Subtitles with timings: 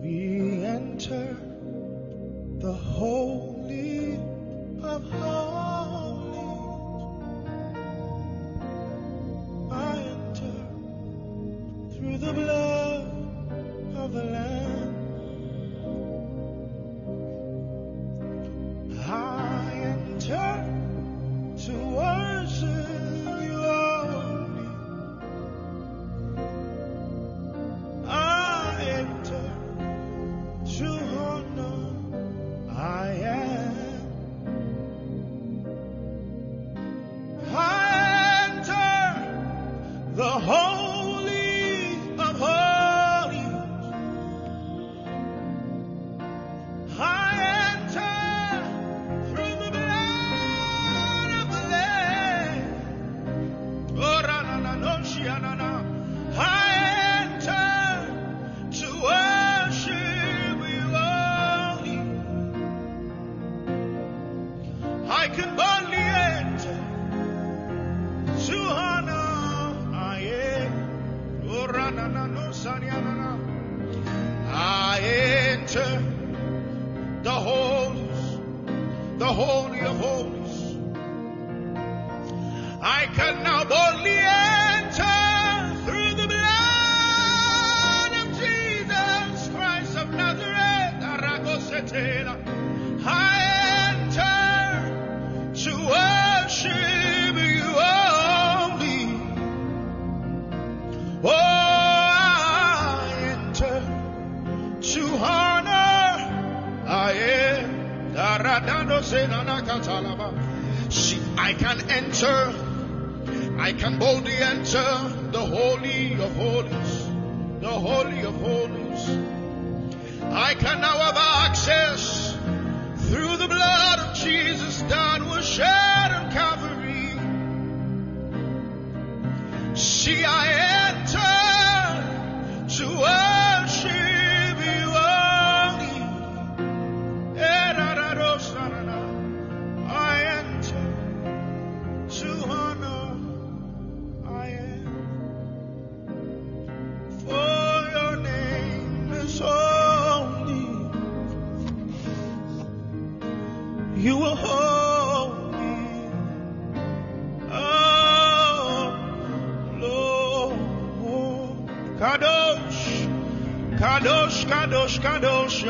[0.00, 1.45] We enter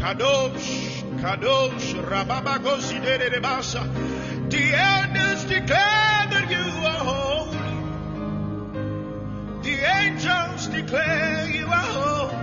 [0.00, 3.84] Kadosh, Kadosh, Rababagosi de Rebasa.
[4.48, 7.58] The elders declare that you are holy.
[9.62, 12.36] The angels declare you are holy.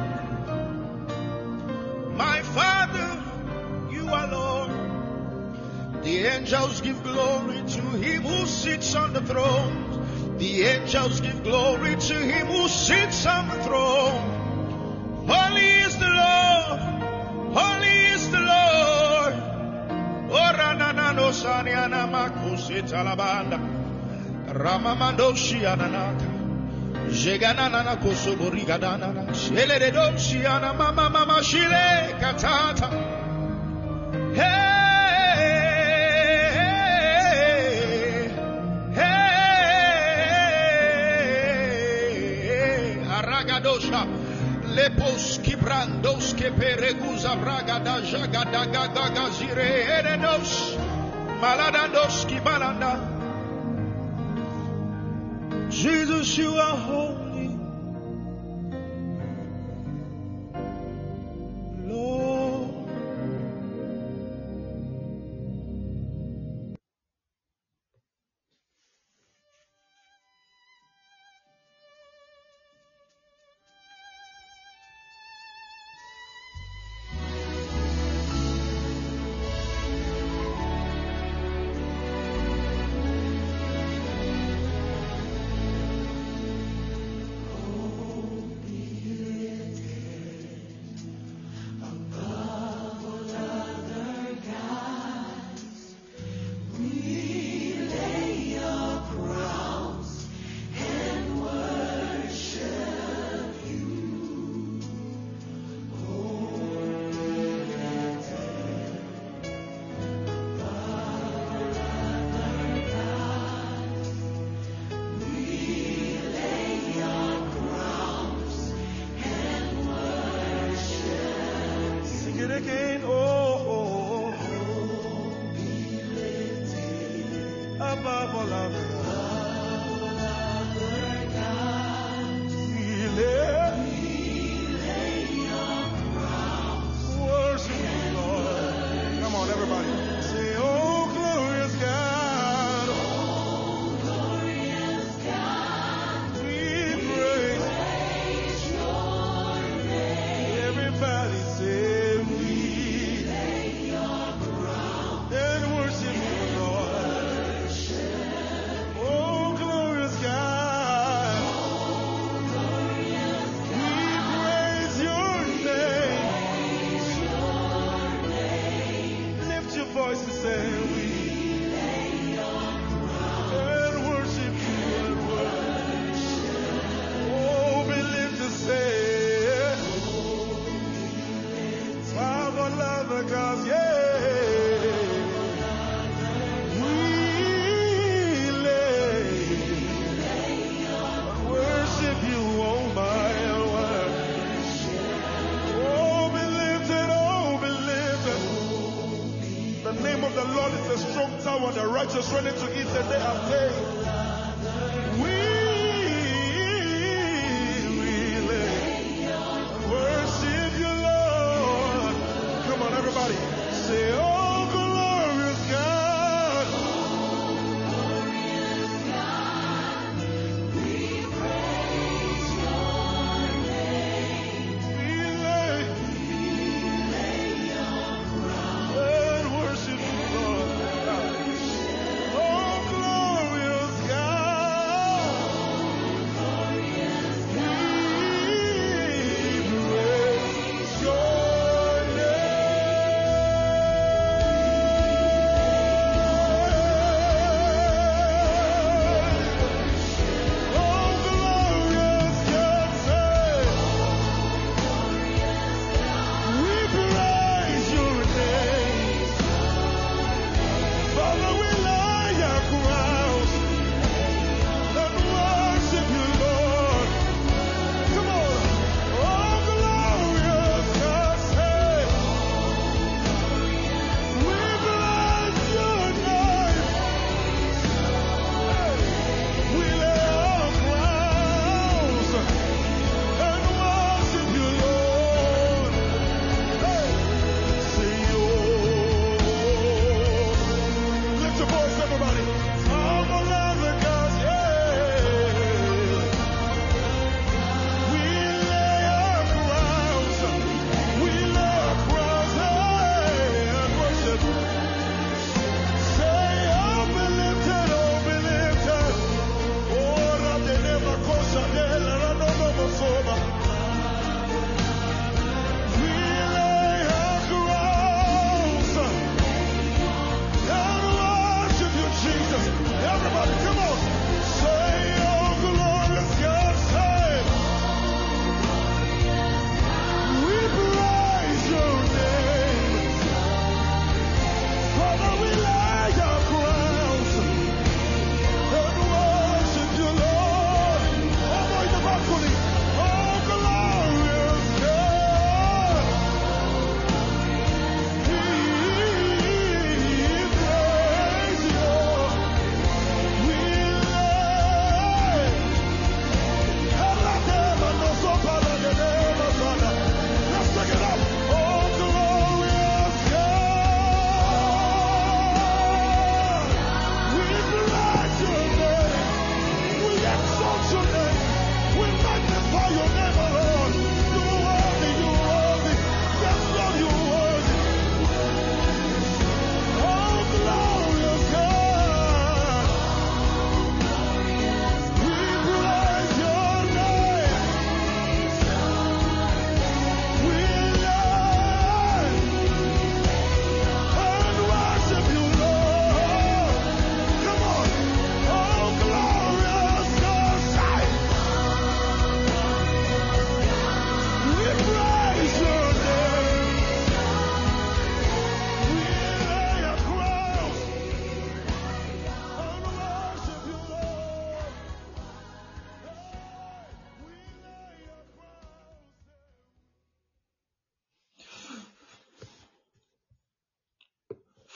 [2.16, 3.24] My Father,
[3.92, 6.04] you are Lord.
[6.04, 10.38] The angels give glory to him who sits on the throne.
[10.38, 15.26] The angels give glory to him who sits on the throne.
[15.28, 16.97] Holy is the Lord.
[17.58, 19.34] Holy is the Lord.
[20.32, 23.58] Ora na na no saniana makusita labanda.
[24.54, 26.28] Ramamando shiananaka.
[27.10, 29.34] Jeganana na kosoborigadana.
[29.34, 32.90] Shele de doshiana mama mama shile katata.
[34.36, 34.78] Hey,
[42.08, 44.02] hey, Aragadosha,
[44.78, 50.78] Lepos Kibrandos que pereguza braga da jaga da gaga gazire erenos,
[51.42, 53.00] Maladandos Kibalanda.
[55.72, 57.27] Jesus, you are holy.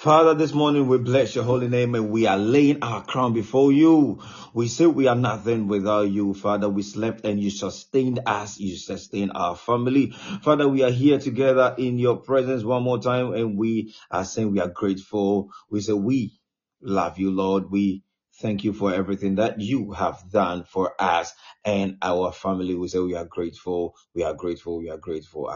[0.01, 3.71] Father, this morning we bless your holy name and we are laying our crown before
[3.71, 4.19] you.
[4.51, 6.33] We say we are nothing without you.
[6.33, 8.59] Father, we slept and you sustained us.
[8.59, 10.09] You sustained our family.
[10.41, 14.51] Father, we are here together in your presence one more time and we are saying
[14.51, 15.51] we are grateful.
[15.69, 16.39] We say we
[16.81, 17.69] love you, Lord.
[17.69, 18.03] We
[18.41, 21.31] thank you for everything that you have done for us
[21.63, 22.73] and our family.
[22.73, 23.93] We say we are grateful.
[24.15, 24.79] We are grateful.
[24.79, 25.47] We are grateful.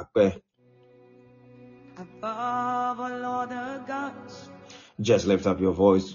[1.98, 4.50] Above all other gods.
[5.00, 6.14] Just lift up your voice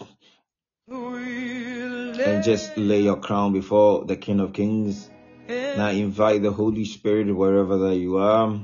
[0.89, 5.09] and just lay your crown before the King of Kings.
[5.49, 8.61] Now invite the Holy Spirit wherever that you are.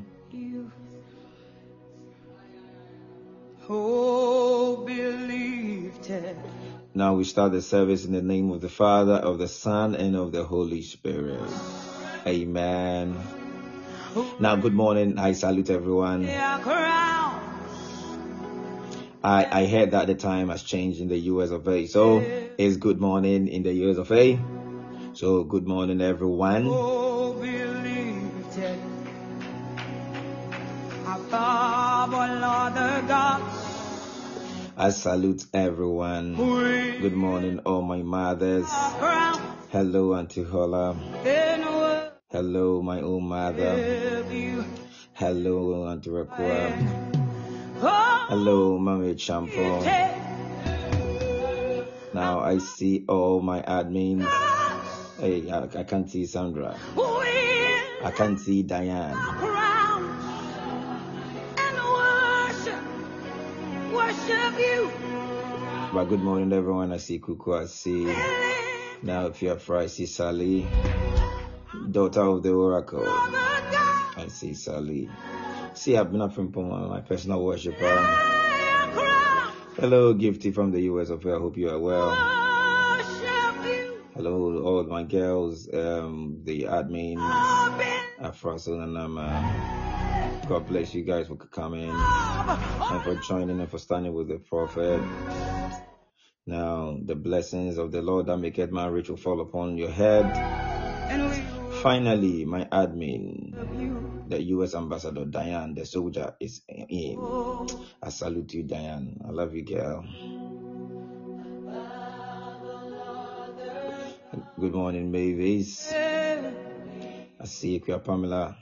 [6.94, 10.16] Now we start the service in the name of the Father, of the Son, and
[10.16, 11.50] of the Holy Spirit.
[12.26, 13.16] Amen.
[14.40, 15.18] Now, good morning.
[15.18, 16.24] I salute everyone.
[19.22, 21.86] I, I heard that the time has changed in the US of A.
[21.86, 22.22] So
[22.58, 24.38] it's good morning in the US of A.
[25.14, 26.66] So good morning, everyone.
[34.78, 36.36] I salute everyone.
[37.00, 38.66] Good morning, all my mothers.
[39.70, 40.94] Hello, Auntie Hola.
[42.30, 44.22] Hello, my own mother.
[45.14, 48.05] Hello, Auntie Rakua.
[48.28, 49.84] Hello, Mami Champo.
[52.12, 54.26] Now I see all my admins.
[55.18, 56.76] Hey, I, I can't see Sandra.
[58.02, 59.16] I can't see Diane.
[65.94, 66.92] But good morning, everyone.
[66.92, 67.62] I see Kuku.
[67.62, 68.06] I see
[69.02, 70.66] now if you're I see Sally
[71.92, 73.04] daughter of the oracle.
[73.06, 75.08] I see Sally.
[75.76, 76.50] See, I've been up from
[76.88, 77.96] my personal worshiper.
[79.76, 82.10] Hello, Gifty from the US of I hope you are well.
[84.14, 87.18] Hello, all my girls, um, the admin,
[88.18, 90.42] Afrason and Nama.
[90.48, 95.02] God bless you guys for coming and for joining and for standing with the prophet.
[96.46, 99.90] Now, the blessings of the Lord that make it man rich will fall upon your
[99.90, 100.24] head.
[101.82, 103.52] Finally, my admin,
[104.28, 107.18] the US Ambassador Diane, the soldier, is in.
[108.02, 109.20] I salute you, Diane.
[109.26, 110.04] I love you, girl.
[114.58, 115.92] Good morning, Mavis.
[115.92, 118.56] I see you, Pamela.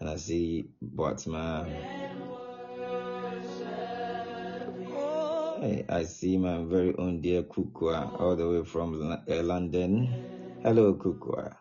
[0.00, 1.66] And I see Botsman.
[5.60, 10.08] Hey, I see my very own dear Kukwa all the way from uh, London.
[10.62, 11.56] Hello, Kukwa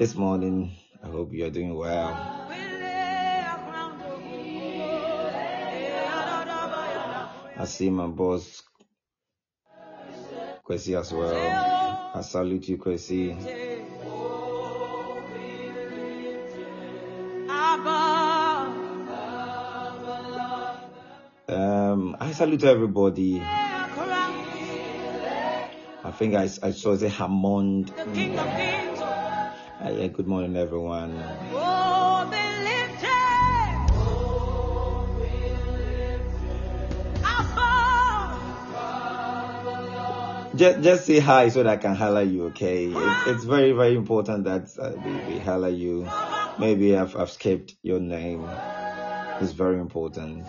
[0.00, 0.79] this morning.
[1.02, 2.40] I hope you are doing well.
[7.56, 8.62] I see my boss,
[10.66, 12.12] Kwesi, as well.
[12.14, 13.36] I salute you, Kwesi.
[21.48, 23.40] Um, I salute everybody.
[26.02, 27.92] I think I, I saw the Hammond.
[29.82, 31.14] Hi, good morning, everyone.
[31.54, 32.30] Oh,
[40.54, 42.88] just, just say hi so that I can holler you, okay?
[42.88, 46.06] It, it's very, very important that uh, we, we holler you.
[46.58, 48.46] Maybe I've, I've skipped your name.
[49.40, 50.46] It's very important.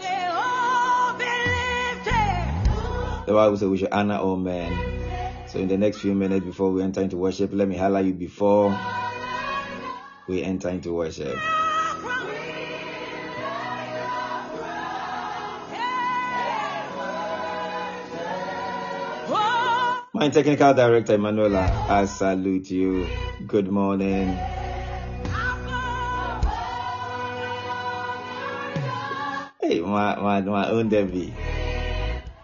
[3.28, 4.78] The Bible says we should honor all men.
[5.48, 8.14] So in the next few minutes before we enter into worship, let me holler you
[8.14, 8.78] before
[10.32, 11.36] we enter into worship.
[20.14, 23.08] My technical director, Emanuela, I salute you.
[23.46, 24.38] Good morning.
[29.60, 31.34] Hey, my, my, my own Debbie.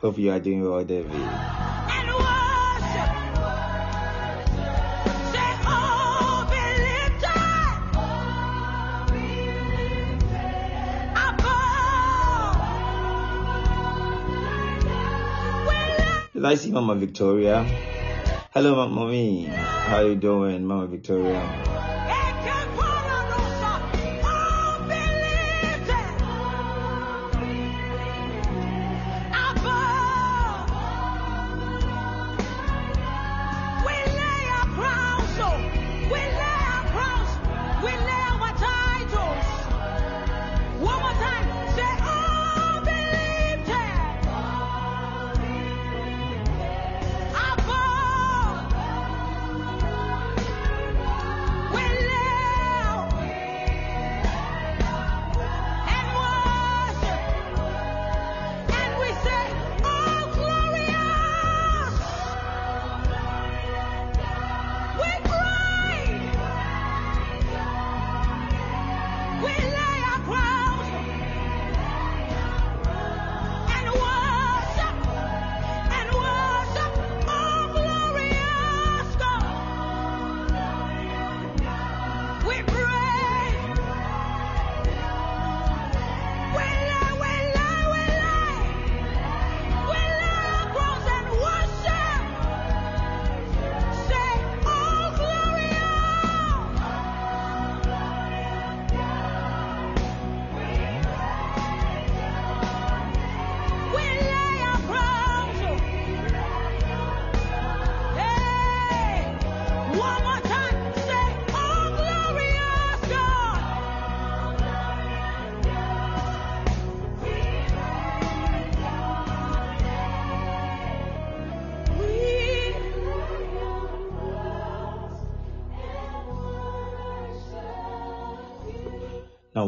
[0.02, 1.77] Hope you are doing well, Debbie.
[16.46, 17.64] I see Mama Victoria?
[18.54, 19.46] Hello, Mommy.
[19.46, 21.77] How you doing, Mama Victoria?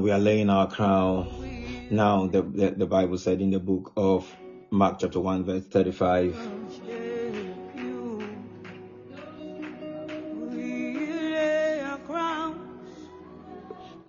[0.10, 1.88] We are laying our crown.
[1.92, 4.28] Now the, the, the Bible said in the book of
[4.72, 6.36] Mark chapter 1 verse 35.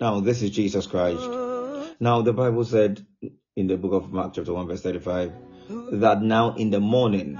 [0.00, 1.20] Now this is Jesus Christ.
[2.00, 3.04] Now the Bible said
[3.54, 5.34] in the book of Mark chapter 1 verse 35
[6.00, 7.38] that now in the morning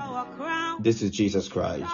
[0.81, 1.91] this is Jesus Christ.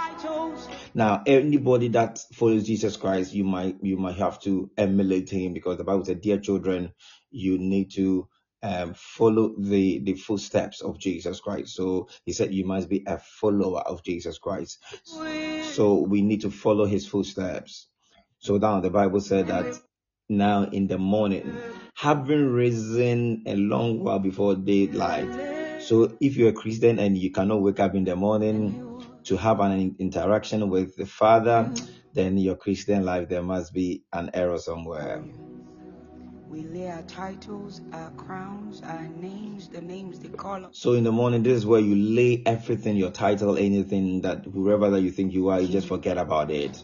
[0.97, 5.77] Now, anybody that follows Jesus Christ, you might you might have to emulate him because
[5.77, 6.95] the Bible said, "Dear children,
[7.31, 8.27] you need to
[8.63, 13.19] um, follow the the footsteps of Jesus Christ." So he said, "You must be a
[13.19, 14.79] follower of Jesus Christ."
[15.75, 17.89] So we need to follow his footsteps.
[18.39, 19.79] So now the Bible said that
[20.31, 21.59] now in the morning,
[21.95, 25.83] having risen a long while before daylight.
[25.83, 28.86] So if you're a Christian and you cannot wake up in the morning
[29.27, 31.87] to have an interaction with the Father, mm-hmm.
[32.15, 35.25] then your Christian life, there must be an error somewhere.
[36.49, 40.79] We lay our titles, our crowns, our names, the names they call us.
[40.79, 44.91] So in the morning, this is where you lay everything, your title, anything that whoever
[44.91, 46.81] that you think you are, you just forget about it.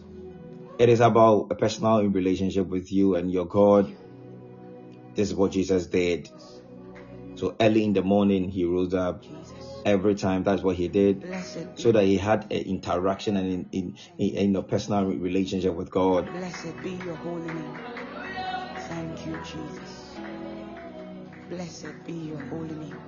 [0.79, 3.95] It is about a personal relationship with you and your God.
[5.15, 6.29] This is what Jesus did.
[7.37, 9.25] So early in the morning, he rose up
[9.85, 10.43] every time.
[10.43, 11.27] That's what he did,
[11.77, 15.91] so that he had an interaction and in, in, in, in a personal relationship with
[15.91, 16.33] God.
[16.33, 17.79] Blessed be your holy name.
[18.89, 20.17] Thank you, Jesus.
[21.49, 22.99] Blessed be your holy name.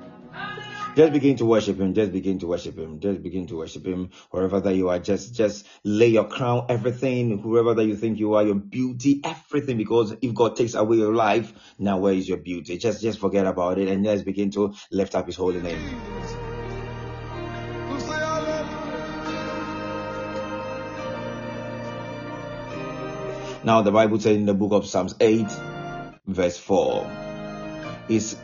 [0.96, 1.92] Just begin to worship him.
[1.92, 3.00] Just begin to worship him.
[3.00, 5.00] Just begin to worship him wherever that you are.
[5.00, 9.76] Just, just lay your crown, everything, whoever that you think you are, your beauty, everything.
[9.76, 12.78] Because if God takes away your life, now where is your beauty?
[12.78, 16.43] Just, just forget about it and just begin to lift up His holy name.
[23.64, 25.46] Now the Bible says in the book of Psalms 8,
[26.26, 27.10] verse 4,
[28.10, 28.36] is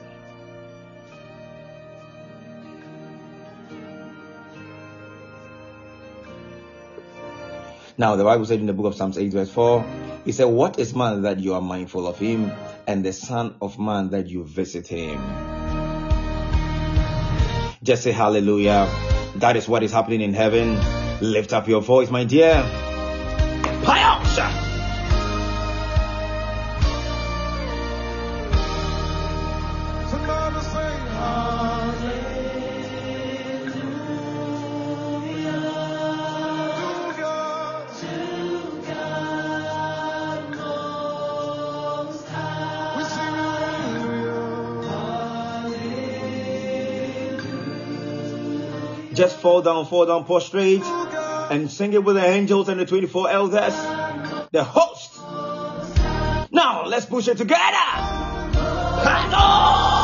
[7.98, 9.84] Now the Bible said in the book of Psalms 8, verse 4,
[10.24, 12.50] he said, What is man that you are mindful of him,
[12.86, 15.20] and the Son of Man that you visit him?
[17.82, 18.88] Just say hallelujah.
[19.36, 20.80] That is what is happening in heaven.
[21.20, 22.89] Lift up your voice, my dear.
[49.40, 53.74] Fall down, fall down, prostrate, and sing it with the angels and the 24 elders,
[54.52, 55.18] the host.
[56.52, 57.60] Now, let's push it together.
[59.02, 59.99] heaven,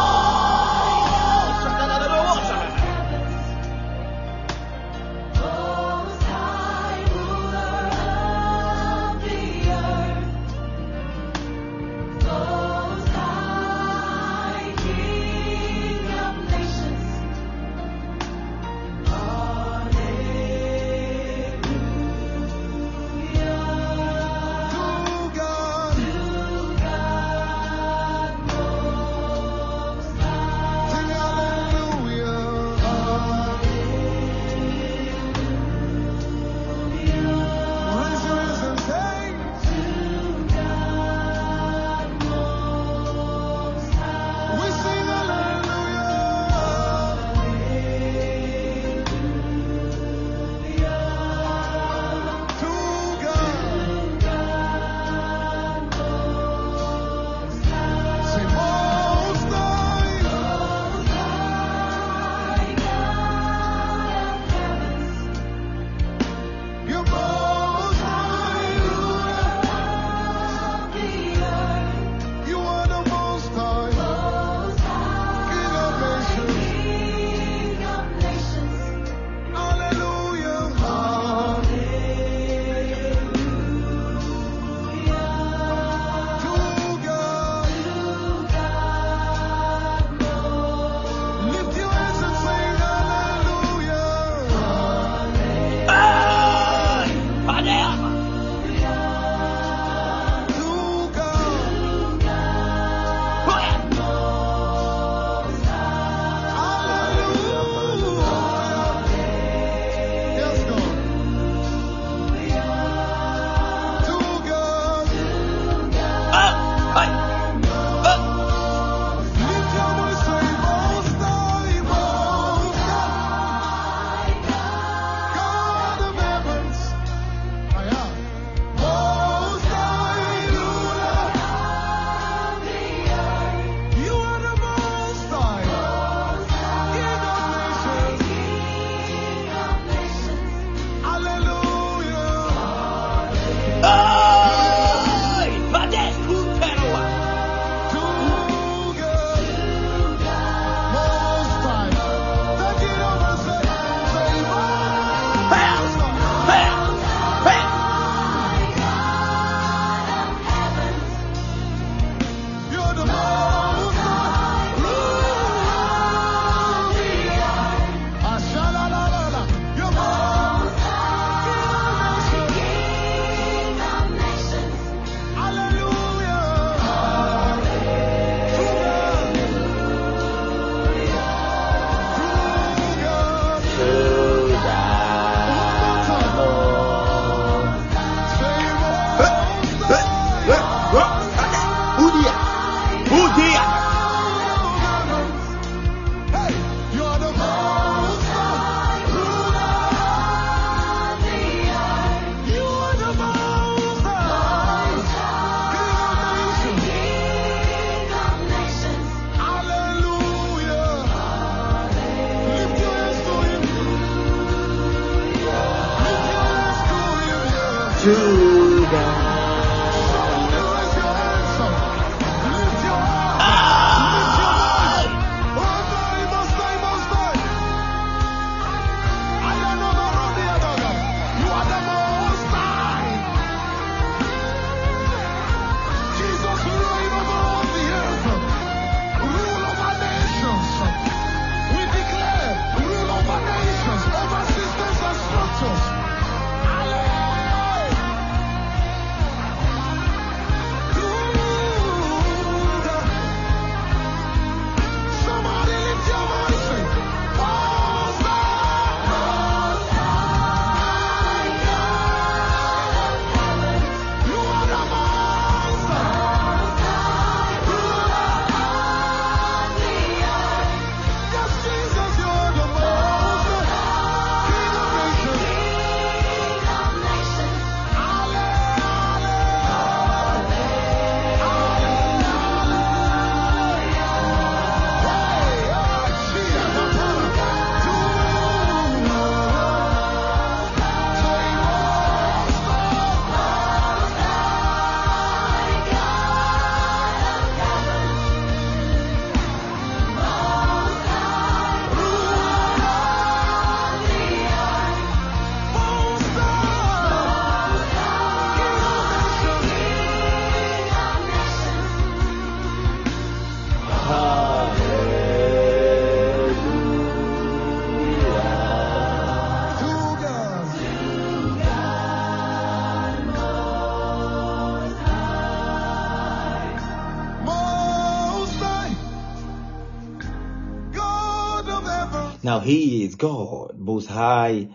[332.56, 334.68] Now he is God, most high,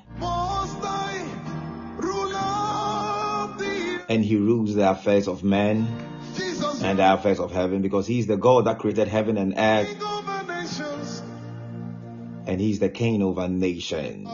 [4.07, 5.87] and he rules the affairs of men
[6.83, 9.89] and the affairs of heaven because he's the God that created heaven and earth,
[12.45, 14.29] and he's the king over nations.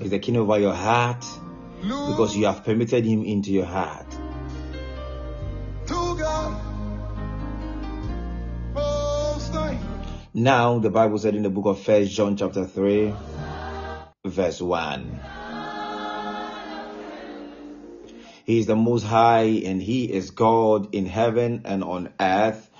[0.00, 1.26] He's the king over your heart
[1.82, 4.07] because you have permitted him into your heart.
[10.38, 13.12] Now the Bible said in the book of First John chapter 3
[14.24, 15.20] verse 1
[18.44, 22.70] He is the most high and he is God in heaven and on earth.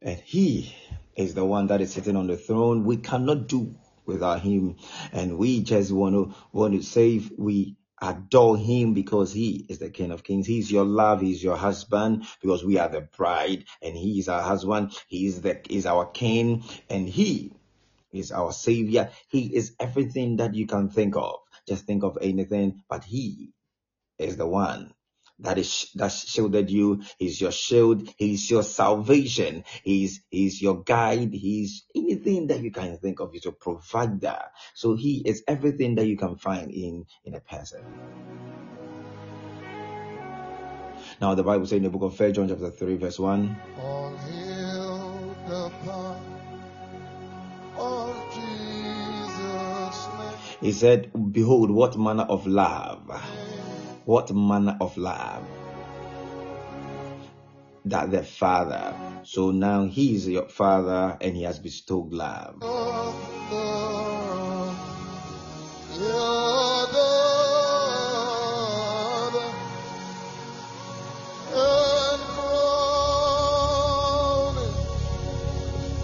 [0.00, 0.74] And he
[1.14, 2.86] is the one that is sitting on the throne.
[2.86, 3.74] We cannot do
[4.06, 4.76] without him.
[5.12, 9.90] And we just want to want to say we adore him because he is the
[9.90, 10.46] king of kings.
[10.46, 11.20] He's your love.
[11.20, 14.92] He's your husband because we are the bride and he is our husband.
[15.08, 17.52] He is the is our king and he
[18.12, 19.10] is our savior.
[19.28, 21.36] He is everything that you can think of.
[21.68, 23.52] Just think of anything but he
[24.18, 24.92] is the one
[25.40, 27.02] that is that shielded you.
[27.18, 28.08] He's your shield.
[28.16, 29.64] He's your salvation.
[29.82, 31.32] He's he's your guide.
[31.32, 33.32] He's anything that you can think of.
[33.32, 34.38] He's your provider.
[34.74, 37.82] So he is everything that you can find in in a person.
[41.20, 43.56] Now the Bible says in the book of First John chapter three verse one.
[43.78, 45.70] All hail the
[47.76, 50.08] of Jesus'
[50.60, 53.08] He said, "Behold, what manner of love."
[54.10, 55.44] What manner of love
[57.84, 58.92] that the father.
[59.22, 62.58] So now he is your father and he has bestowed love.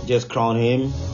[0.06, 1.05] Just crown him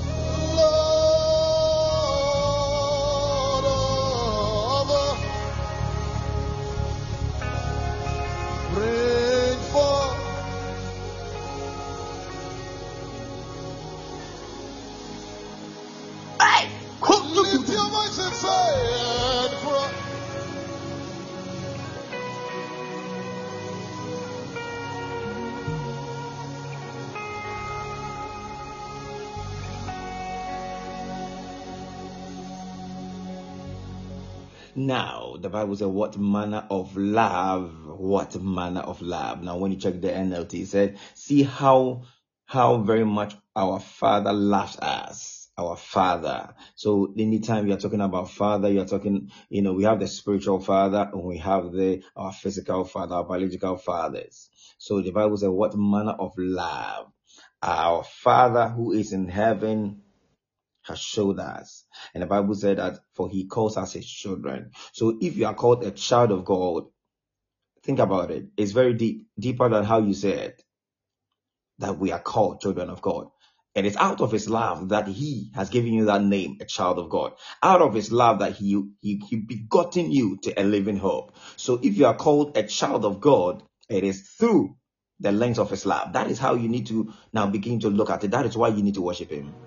[34.86, 39.42] now the bible said, what manner of love what manner of love.
[39.42, 42.02] Now when you check the nlt it said see how
[42.46, 46.54] how very much our father loves us our father.
[46.74, 51.10] So anytime you're talking about father you're talking you know we have the spiritual father
[51.12, 54.48] and we have the our physical father our biological fathers.
[54.78, 57.12] So the bible says what manner of love
[57.62, 60.02] our father who is in heaven
[60.84, 61.84] has showed us.
[62.14, 64.72] And the Bible said that for he calls us his children.
[64.92, 66.84] So if you are called a child of God,
[67.84, 68.46] think about it.
[68.56, 70.54] It's very deep, deeper than how you said.
[71.80, 73.28] That we are called children of God.
[73.76, 76.98] And it's out of his love that he has given you that name, a child
[76.98, 77.34] of God.
[77.62, 81.36] Out of his love that he, he, he begotten you to a living hope.
[81.56, 84.76] So if you are called a child of God, it is through
[85.20, 86.14] the lens of his love.
[86.14, 88.32] That is how you need to now begin to look at it.
[88.32, 89.58] That is why you need to worship him.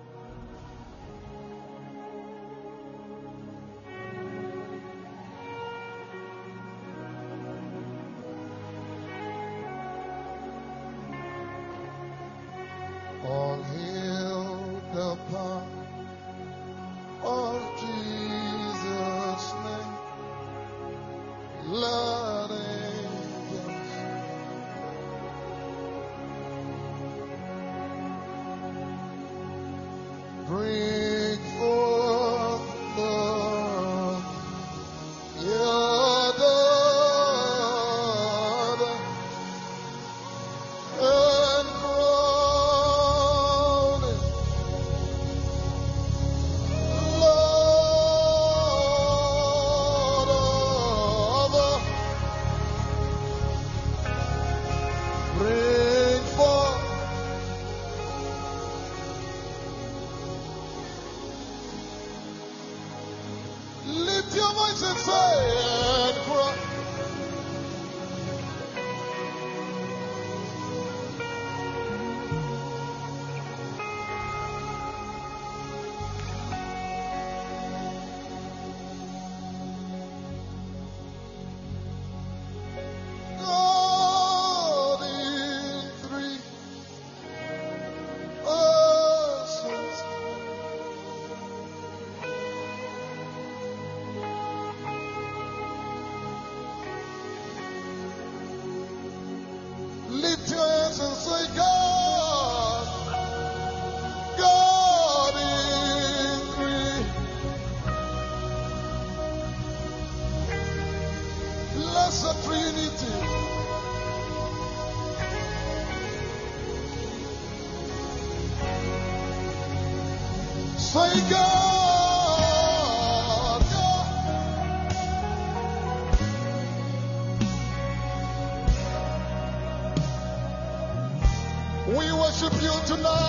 [132.86, 133.25] tonight.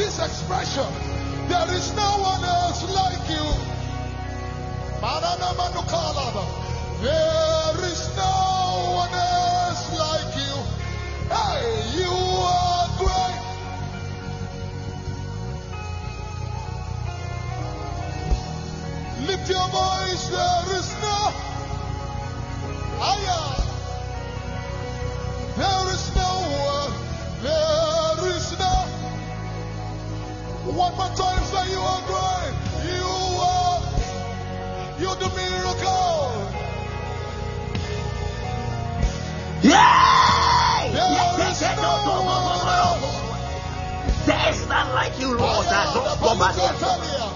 [0.00, 0.88] this expression.
[1.48, 3.46] There is no one else like you.
[7.02, 8.36] There is no
[9.02, 10.56] one else like you.
[11.36, 11.64] Hey,
[11.98, 12.14] you
[12.56, 13.40] are great.
[19.28, 20.24] Lift your voice.
[20.36, 21.18] There is no.
[23.02, 23.48] Higher.
[25.58, 26.19] There is no.
[30.80, 32.54] One more time, say you are great.
[32.88, 33.04] You
[33.52, 33.80] are,
[34.98, 36.48] you're the miracle.
[39.60, 40.88] Yeah!
[40.90, 43.06] There, there is, no no, no, no,
[44.24, 45.66] There is none like you, Lord.
[45.66, 45.92] I
[46.56, 47.29] don't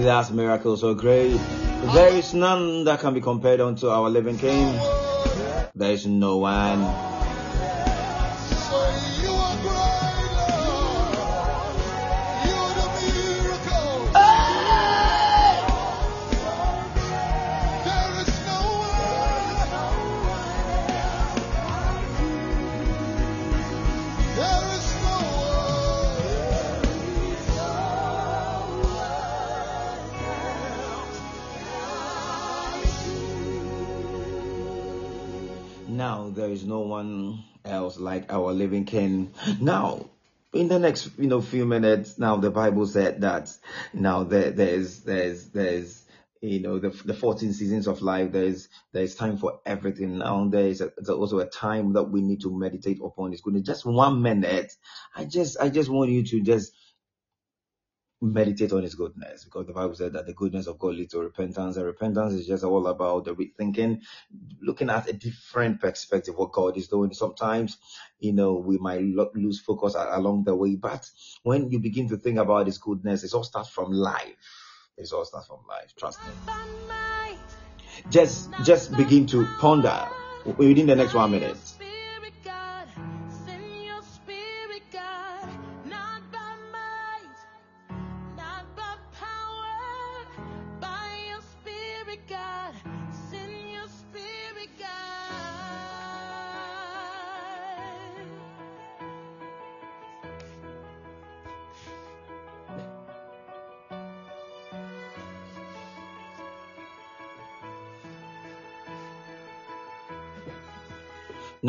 [0.00, 1.36] He miracles so great.
[1.92, 4.72] There is none that can be compared unto our living King.
[5.74, 7.09] There is no one.
[38.90, 39.32] King.
[39.60, 40.10] Now,
[40.52, 43.56] in the next you know few minutes, now the Bible said that
[43.94, 46.04] now there there's there's there's
[46.40, 48.32] you know the the 14 seasons of life.
[48.32, 50.18] There's there's time for everything.
[50.18, 53.62] Now there is a, also a time that we need to meditate upon His goodness.
[53.62, 54.72] Just one minute.
[55.14, 56.72] I just I just want you to just
[58.20, 61.20] meditate on his goodness because the Bible said that the goodness of God leads to
[61.20, 64.02] repentance and repentance is just all about the rethinking
[64.60, 67.12] looking at a different perspective what God is doing.
[67.14, 67.78] Sometimes
[68.18, 71.08] you know we might lo- lose focus a- along the way but
[71.44, 74.36] when you begin to think about his goodness it all starts from life.
[74.98, 76.32] It all starts from life trust me.
[78.10, 80.08] Just just begin to ponder.
[80.56, 81.56] Within the next one minute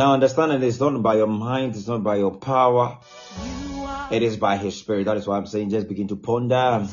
[0.01, 2.97] now understand that it's not by your mind it's not by your power.
[4.11, 5.05] It is by his spirit.
[5.05, 6.87] That is why i'm saying just begin to ponder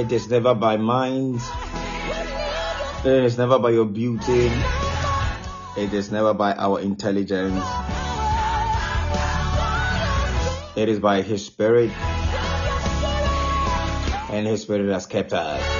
[0.00, 1.42] it is never by mind.
[3.04, 4.50] It is never by your beauty.
[5.76, 7.62] It is never by our intelligence.
[10.74, 11.90] It is by his spirit.
[14.30, 15.79] And His Spirit has kept us.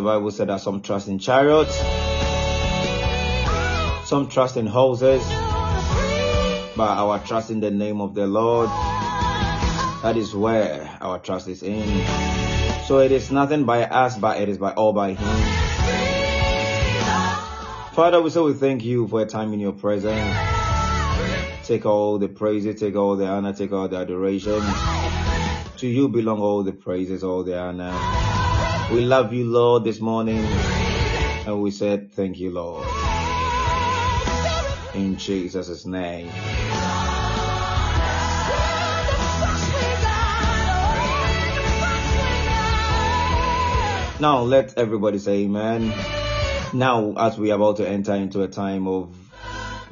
[0.00, 1.76] The Bible said that some trust in chariots,
[4.08, 5.22] some trust in horses,
[6.74, 8.70] but our trust in the name of the Lord,
[10.02, 11.84] that is where our trust is in.
[12.86, 15.36] So it is nothing by us, but it is by all by Him.
[17.94, 20.34] Father, we say we thank you for a time in your presence.
[21.66, 24.62] Take all the praises, take all the honor, take all the adoration.
[25.76, 28.29] To you belong all the praises, all the honor.
[28.90, 30.48] We love you, Lord, this morning.
[31.46, 32.88] And we said, Thank you, Lord.
[34.94, 36.26] In Jesus' name.
[44.20, 45.92] Now let everybody say amen.
[46.74, 49.16] Now, as we are about to enter into a time of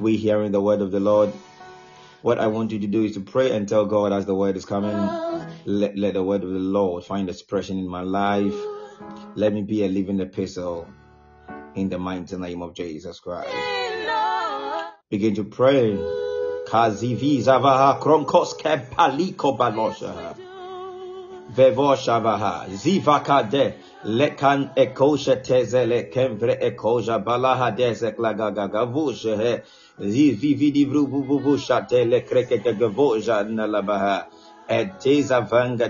[0.01, 1.31] we hearing the word of the Lord,
[2.21, 4.57] what I want you to do is to pray and tell God as the word
[4.57, 4.97] is coming.
[5.63, 8.53] Let, let the word of the Lord find expression in my life.
[9.35, 10.87] Let me be a living epistle
[11.75, 13.55] in the mighty name of Jesus Christ.
[15.09, 15.97] Begin to pray.
[24.05, 29.61] Lekan ekosha tezele kemvre ekosha balaha desek lagagaga vushe he.
[29.99, 34.27] Zivividi vruvuvu shate le krekete gavoja nalabaha
[35.49, 35.89] vanga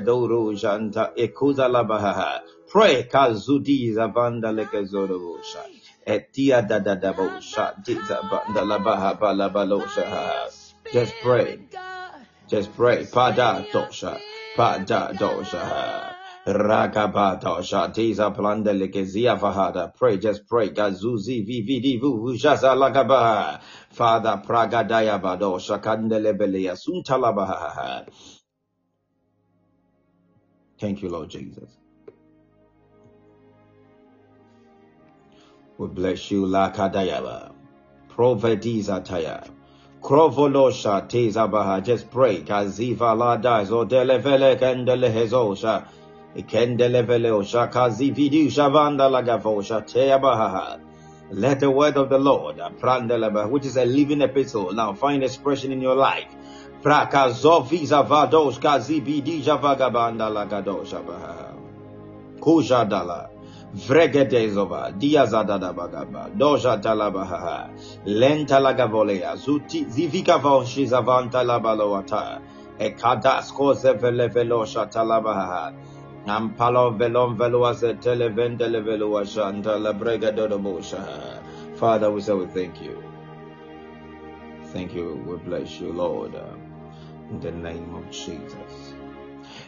[1.69, 2.41] labaha
[2.71, 5.63] pray kazudi zavanda lekezorosha
[6.05, 10.49] etia da da da bosha tiza banda labaha balabalosha
[10.93, 11.59] just pray
[12.49, 13.05] just pray.
[13.05, 14.19] Pada dosha.
[14.57, 16.15] Pada dosha.
[16.47, 17.93] Ragaba dosha.
[17.93, 19.95] Tiza planda lekezia vahada.
[19.95, 20.69] Pray, just pray.
[20.69, 23.61] Gazuzi vividi vu jaza lagaba.
[23.91, 28.07] Father pragadaya badosha kandelebelea suntalabaha.
[30.79, 31.69] Thank you, Lord Jesus.
[35.79, 37.53] We bless you, Lakadayaba.
[38.09, 39.47] Provediza taya.
[40.01, 41.81] Krovolosha tezabaha.
[41.81, 42.41] Just pray.
[42.41, 45.87] Kaziva la dies or delevele kendele hezosha.
[46.35, 50.81] Ikendelevele osha kazividu shavanda lagavosha teabaha.
[51.31, 55.23] Let the word of the Lord, uh, prandeleba, which is a living epistle, now find
[55.23, 56.35] expression in your life.
[56.81, 61.53] Prakazoviza vados kazibidi javagabanda lagadosha baha.
[62.41, 63.38] Kujadala.
[63.75, 67.69] Vregedezova, Diazadada Bagaba, Doja Talabaha,
[68.05, 72.41] Lenta Lagavolea, Zuti Zivika Voshizavanta Labaloata,
[72.79, 75.73] Ekadas Kose Velevelo Talabaha,
[76.25, 81.41] Ampalo Velon Veluase Televende Levelua Shanta La Brega Dodobosha.
[81.77, 83.03] Father, we say we thank you.
[84.73, 85.23] Thank you.
[85.25, 86.35] We bless you, Lord.
[87.29, 88.93] In the name of Jesus.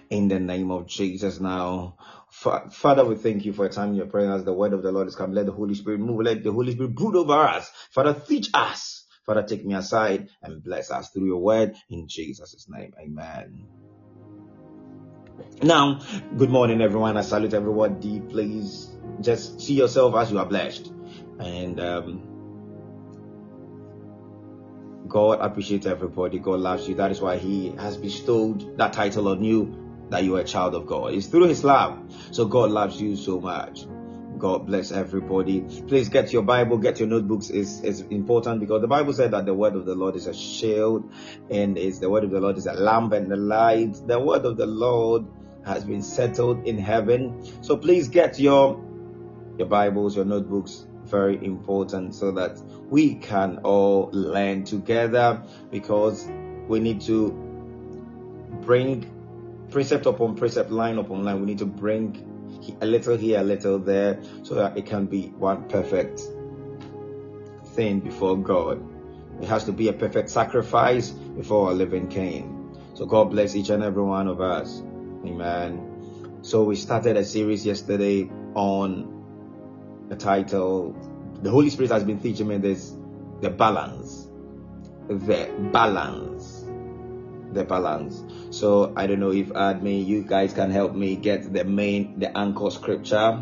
[0.10, 1.96] In the name of Jesus now.
[2.32, 4.44] Fa- Father, we thank you for in your presence.
[4.46, 5.34] The word of the Lord is come.
[5.34, 6.22] Let the Holy Spirit move.
[6.22, 7.72] Let the Holy Spirit brood over us.
[7.92, 9.06] Father, teach us.
[9.26, 12.94] Father, take me aside and bless us through your word in Jesus' name.
[13.00, 13.70] Amen.
[15.64, 16.02] Now,
[16.38, 17.18] good morning, everyone.
[17.18, 18.00] I salute everyone.
[18.00, 20.92] Deep, please just see yourself as you are blessed.
[21.40, 22.30] And um,
[25.08, 26.40] God appreciates everybody.
[26.40, 26.96] God loves you.
[26.96, 29.81] That is why He has bestowed that title on you
[30.12, 31.14] that you are a child of God.
[31.14, 31.98] It's through His love.
[32.32, 33.88] So God loves you so much.
[34.38, 35.62] God bless everybody.
[35.88, 37.50] Please get your Bible, get your notebooks.
[37.50, 40.34] is is important because the Bible said that the word of the Lord is a
[40.34, 41.12] shield,
[41.50, 43.96] and is the word of the Lord is a lamp and a light.
[44.08, 45.26] The word of the Lord
[45.64, 47.46] has been settled in heaven.
[47.62, 48.84] So please get your
[49.58, 50.88] your Bibles, your notebooks.
[51.06, 52.60] Very important so that
[52.90, 56.28] we can all learn together because
[56.68, 57.32] we need to
[58.62, 59.21] bring
[59.72, 61.40] precept upon precept, line upon line.
[61.40, 62.28] We need to bring
[62.82, 66.22] a little here, a little there, so that it can be one perfect
[67.74, 68.84] thing before God.
[69.42, 72.76] It has to be a perfect sacrifice before our living King.
[72.94, 74.84] So God bless each and every one of us.
[75.26, 76.40] Amen.
[76.42, 80.94] So we started a series yesterday on the title.
[81.42, 82.94] The Holy Spirit has been teaching me this
[83.42, 84.28] the balance.
[85.08, 86.61] The balance
[87.54, 88.24] the balance.
[88.50, 92.36] So I don't know if admin, you guys can help me get the main, the
[92.38, 93.40] anchor scripture.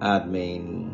[0.00, 0.85] Admin.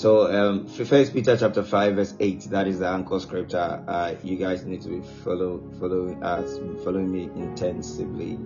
[0.00, 2.44] So, um, First Peter chapter five verse eight.
[2.44, 3.84] That is the anchor scripture.
[3.86, 8.38] Uh, you guys need to be follow following us, following me intensively.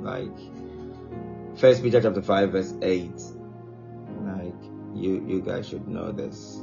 [0.00, 0.32] Like
[1.58, 3.20] First Peter chapter five verse eight.
[4.22, 4.54] Like
[4.94, 6.62] you, you guys should know this.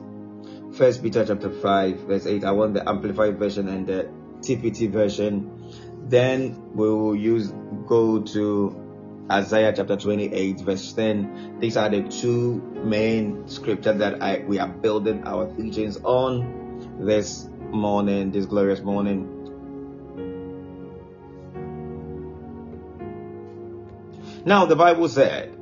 [0.74, 2.44] First Peter chapter five verse eight.
[2.44, 5.72] I want the amplified version and the TPT version.
[6.10, 7.54] Then we will use
[7.86, 8.80] go to
[9.32, 11.59] Isaiah chapter 28 verse 10.
[11.59, 17.47] These are the two main scriptures that I, we are building our teachings on this
[17.71, 19.38] morning, this glorious morning.
[24.43, 25.55] Now the Bible said,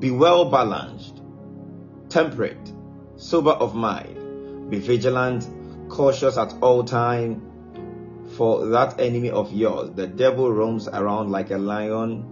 [0.00, 1.22] be well balanced,
[2.08, 2.72] temperate,
[3.14, 5.48] sober of mind, be vigilant,
[5.88, 7.53] cautious at all time,
[8.36, 12.24] for that enemy of yours, the devil roams around like a lion,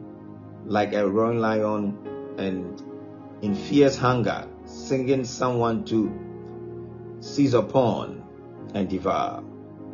[0.66, 1.98] like a roaring lion,
[2.38, 2.82] and
[3.42, 8.24] in fierce hunger, singing someone to seize upon
[8.74, 9.44] and devour.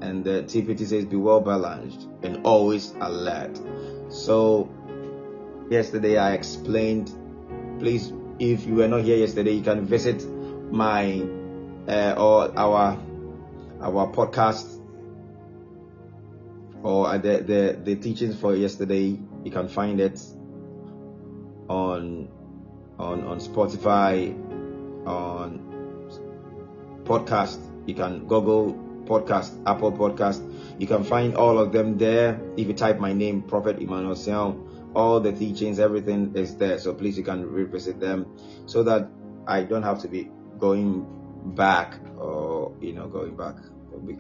[0.01, 3.61] And the TPT says, be well balanced and always alert.
[4.09, 4.71] So,
[5.71, 7.11] yesterday I explained,
[7.81, 10.25] please, if you were not here yesterday, you can visit
[10.71, 11.23] my
[11.89, 12.99] uh, or our
[13.81, 14.78] our podcast
[16.83, 20.20] or uh, the, the, the teachings for yesterday, you can find it
[21.68, 22.29] on
[22.99, 24.35] on on Spotify,
[25.07, 25.61] on
[27.05, 27.59] podcast.
[27.87, 28.74] You can Google
[29.05, 30.43] podcast, Apple podcast.
[30.79, 32.41] You can find all of them there.
[32.57, 34.14] If you type my name, Prophet Emmanuel
[34.95, 36.79] all the teachings, everything is there.
[36.79, 38.26] So please, you can revisit them
[38.66, 39.09] so that
[39.47, 41.07] I don't have to be going
[41.55, 43.57] back or you know going back.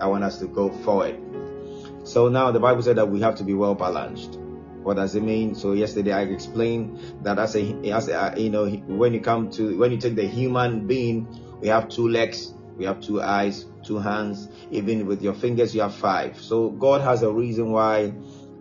[0.00, 1.18] I want us to go forward.
[2.04, 4.38] So now the Bible said that we have to be well balanced.
[4.82, 5.54] What does it mean?
[5.54, 9.78] So yesterday I explained that as a, as a you know when you come to
[9.78, 11.28] when you take the human being,
[11.60, 14.48] we have two legs, we have two eyes, two hands.
[14.70, 16.40] Even with your fingers, you have five.
[16.40, 18.14] So God has a reason why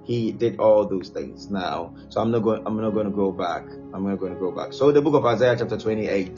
[0.03, 1.49] He did all those things.
[1.49, 2.65] Now, so I'm not going.
[2.65, 3.63] I'm not going to go back.
[3.93, 4.73] I'm not going to go back.
[4.73, 6.35] So the book of Isaiah chapter 28.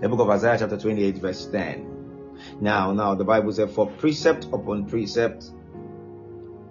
[0.00, 1.93] The book of Isaiah chapter 28 verse 10.
[2.60, 5.50] Now, now the Bible says, for precept upon precept,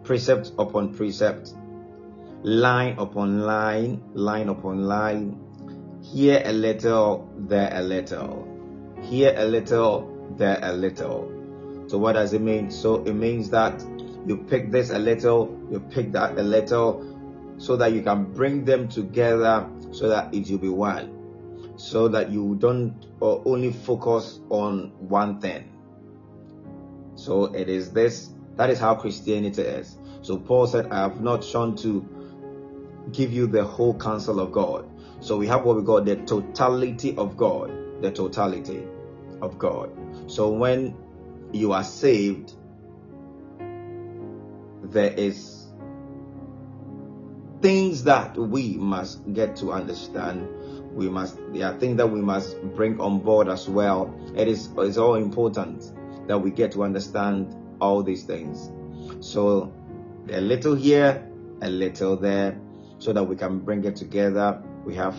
[0.04, 1.54] precept upon precept,
[2.44, 5.40] line upon line, line upon line,
[6.02, 8.48] here a little, there a little,
[9.02, 11.30] here a little, there a little.
[11.88, 12.72] So what does it mean?
[12.72, 13.84] So it means that
[14.26, 18.66] you pick this a little, you pick that a little, so that you can bring
[18.66, 21.23] them together so that it will be one
[21.76, 25.70] so that you don't uh, only focus on one thing.
[27.16, 29.98] So it is this, that is how Christianity is.
[30.22, 32.08] So Paul said, I have not shown to
[33.12, 34.90] give you the whole counsel of God.
[35.22, 37.72] So we have what we call the totality of God,
[38.02, 38.84] the totality
[39.42, 39.92] of God.
[40.28, 40.96] So when
[41.52, 42.54] you are saved,
[44.84, 45.68] there is
[47.62, 50.48] things that we must get to understand
[50.94, 54.14] we must there are things that we must bring on board as well.
[54.36, 55.92] It is it's all important
[56.28, 58.72] that we get to understand all these things.
[59.20, 59.74] So
[60.30, 61.30] a little here
[61.62, 62.60] a little there
[63.00, 64.62] so that we can bring it together.
[64.86, 65.18] We have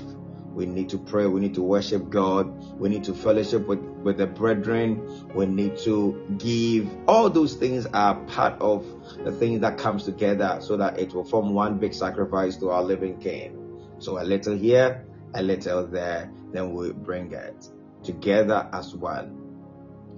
[0.54, 2.46] we need to pray we need to worship god
[2.78, 5.02] we need to fellowship with with the brethren
[5.34, 6.88] we need to give.
[7.08, 8.86] All those things are part of
[9.24, 12.84] the things that comes together so that it will form one big sacrifice to our
[12.84, 13.58] living king.
[13.98, 17.68] So a little here a little there, then we bring it
[18.02, 19.40] together as one.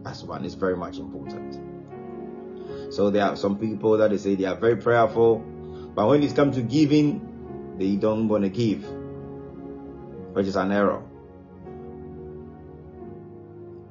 [0.05, 1.59] As one is very much important.
[2.93, 5.39] So there are some people that they say they are very prayerful,
[5.95, 8.85] but when it comes to giving, they don't want to give,
[10.35, 11.03] which is an error.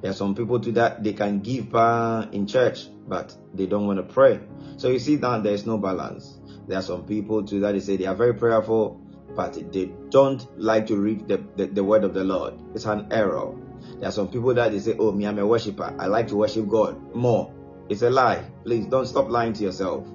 [0.02, 3.86] There are some people to that they can give uh, in church, but they don't
[3.86, 4.40] want to pray.
[4.76, 6.38] So you see that there is no balance.
[6.68, 9.00] There are some people to that they say they are very prayerful,
[9.36, 12.54] but they don't like to read the, the, the word of the Lord.
[12.74, 13.54] It's an error.
[13.98, 15.94] There are some people that they say, Oh, me, I'm a worshiper.
[15.98, 17.52] I like to worship God more.
[17.88, 18.44] It's a lie.
[18.64, 20.06] Please don't stop lying to yourself.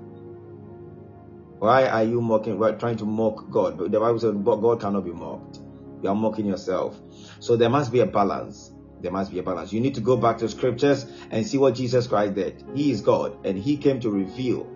[1.59, 3.78] Why are you mocking, trying to mock God?
[3.78, 5.59] But the Bible says God cannot be mocked.
[6.01, 6.99] You are mocking yourself.
[7.39, 8.72] So there must be a balance.
[8.99, 9.72] There must be a balance.
[9.72, 12.63] You need to go back to scriptures and see what Jesus Christ did.
[12.76, 14.67] He is God and He came to reveal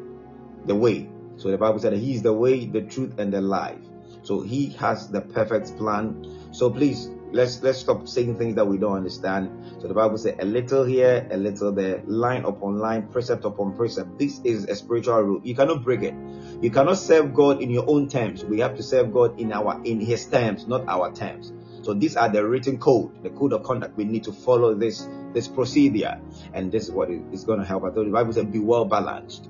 [0.65, 1.09] the way.
[1.37, 3.81] So the Bible said He is the way, the truth, and the life.
[4.25, 6.49] So He has the perfect plan.
[6.51, 9.51] So please let's let's stop saying things that we don't understand.
[9.79, 13.75] So the Bible says a little here, a little there, line upon line, precept upon
[13.75, 14.17] precept.
[14.17, 15.41] This is a spiritual rule.
[15.43, 16.15] You cannot break it.
[16.61, 18.43] You cannot serve God in your own terms.
[18.43, 21.53] We have to serve God in our in His terms, not our terms.
[21.83, 23.95] So these are the written code, the code of conduct.
[23.95, 26.19] We need to follow this this procedure,
[26.53, 27.93] and this is what is going to help us.
[27.93, 29.49] The Bible says, "Be well balanced."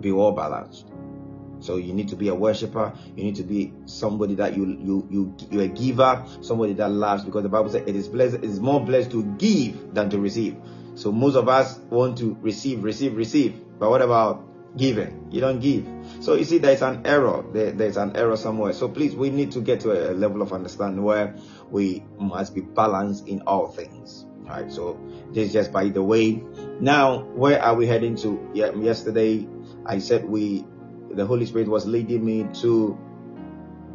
[0.00, 0.87] Be well balanced.
[1.60, 2.92] So you need to be a worshiper.
[3.16, 7.24] You need to be somebody that you you you you're a giver, somebody that loves,
[7.24, 10.18] because the Bible says it is blessed, it is more blessed to give than to
[10.18, 10.56] receive.
[10.94, 13.60] So most of us want to receive, receive, receive.
[13.78, 14.44] But what about
[14.76, 15.28] giving?
[15.30, 15.86] You don't give.
[16.20, 17.44] So you see, there's an error.
[17.52, 18.72] There, there's an error somewhere.
[18.72, 21.36] So please, we need to get to a level of understanding where
[21.70, 24.24] we must be balanced in all things.
[24.38, 24.72] Right.
[24.72, 24.98] So
[25.30, 26.42] this is just by the way.
[26.80, 28.50] Now, where are we heading to?
[28.54, 29.46] Yeah, yesterday
[29.84, 30.64] I said we
[31.10, 32.98] the Holy Spirit was leading me to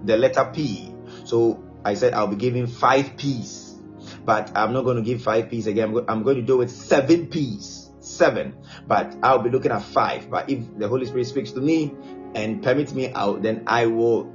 [0.03, 0.93] the letter P.
[1.25, 3.79] So I said I'll be giving five P's,
[4.25, 5.95] but I'm not going to give five P's again.
[6.07, 8.55] I'm going to do it seven P's, seven,
[8.87, 10.29] but I'll be looking at five.
[10.29, 11.93] But if the Holy Spirit speaks to me
[12.35, 14.31] and permits me out, then I will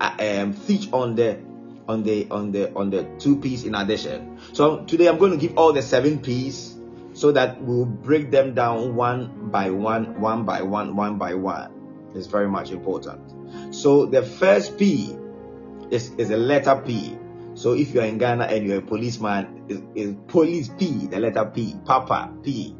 [0.00, 1.38] um, teach on the
[1.88, 4.38] on the on the on the two P's in addition.
[4.52, 6.76] So today I'm going to give all the seven P's
[7.12, 11.79] so that we'll break them down one by one, one by one, one by one
[12.14, 13.74] is very much important.
[13.74, 15.16] So the first P
[15.90, 17.16] is, is a letter P.
[17.54, 21.18] So if you are in Ghana and you're a policeman, is, is police P, the
[21.18, 22.76] letter P, Papa P,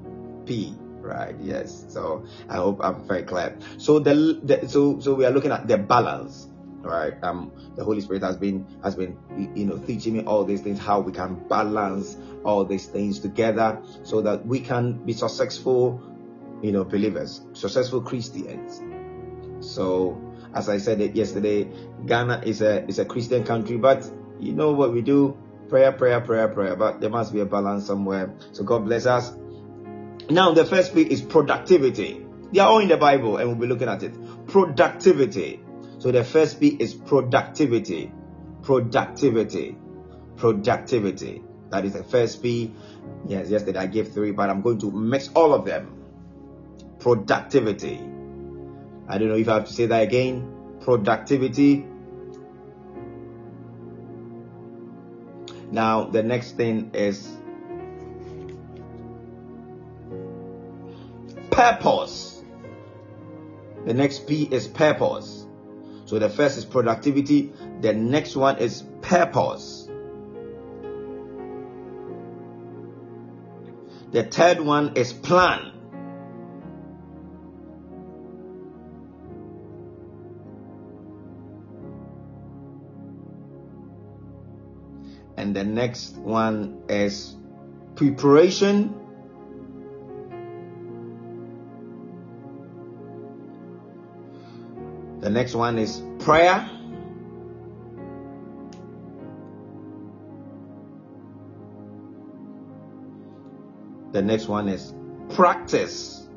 [0.47, 1.35] P, right?
[1.41, 1.87] Yes.
[1.89, 3.59] So I hope I'm very clear.
[3.78, 6.49] So the, the so so we are looking at the balance,
[6.81, 7.14] right?
[7.22, 9.18] Um, the Holy Spirit has been has been
[9.55, 13.83] you know teaching me all these things, how we can balance all these things together,
[14.03, 16.01] so that we can be successful,
[16.62, 18.81] you know, believers, successful Christians
[19.61, 20.20] so,
[20.54, 21.68] as I said it yesterday,
[22.06, 25.36] Ghana is a is a Christian country, but you know what we do?
[25.68, 26.76] Prayer, prayer, prayer, prayer.
[26.76, 28.34] But there must be a balance somewhere.
[28.52, 29.32] So God bless us.
[30.28, 32.24] Now, the first bit is productivity.
[32.52, 34.14] They are all in the Bible, and we'll be looking at it.
[34.48, 35.61] Productivity.
[35.98, 38.12] So the first bit is productivity.
[38.62, 39.76] Productivity.
[40.36, 41.42] Productivity.
[41.70, 42.74] That is the first P.
[43.26, 45.94] Yes, yesterday I gave three, but I'm going to mix all of them.
[46.98, 48.00] Productivity.
[49.11, 50.78] I don't know if I have to say that again.
[50.82, 51.84] Productivity.
[55.72, 57.28] Now, the next thing is
[61.50, 62.40] purpose.
[63.84, 65.44] The next P is purpose.
[66.04, 69.88] So the first is productivity, the next one is purpose.
[74.12, 75.80] The third one is plan.
[85.51, 87.34] And the next one is
[87.96, 88.94] preparation.
[95.18, 96.70] The next one is prayer.
[104.12, 104.94] The next one is
[105.30, 106.28] practice.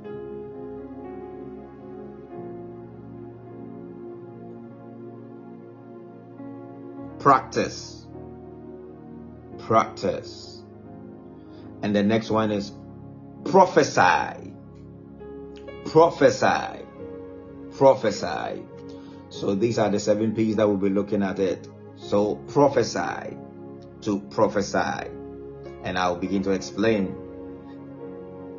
[7.19, 8.02] Practice
[9.65, 10.61] practice.
[11.81, 12.71] And the next one is
[13.45, 14.53] prophesy.
[15.85, 16.85] Prophesy.
[17.77, 18.63] Prophesy.
[19.29, 21.67] So these are the seven P's that we'll be looking at it.
[21.97, 23.37] So prophesy
[24.01, 25.09] to prophesy.
[25.83, 27.15] And I'll begin to explain.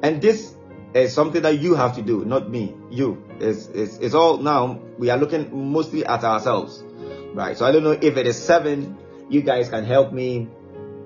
[0.02, 0.54] And this
[0.92, 2.74] is something that you have to do, not me.
[2.90, 3.24] You.
[3.40, 4.80] It's, it's, it's all now.
[4.98, 6.84] We are looking mostly at ourselves.
[7.32, 7.56] Right.
[7.56, 8.98] So I don't know if it is seven.
[9.28, 10.48] You guys can help me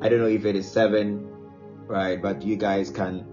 [0.01, 1.26] I don't know if it is seven,
[1.86, 2.20] right?
[2.20, 3.26] But you guys can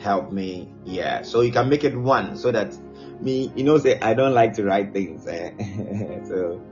[0.00, 0.72] help me.
[0.84, 1.22] Yeah.
[1.22, 2.76] So you can make it one so that
[3.20, 5.26] me, you know, say I don't like to write things.
[5.26, 5.50] Eh?
[6.28, 6.62] so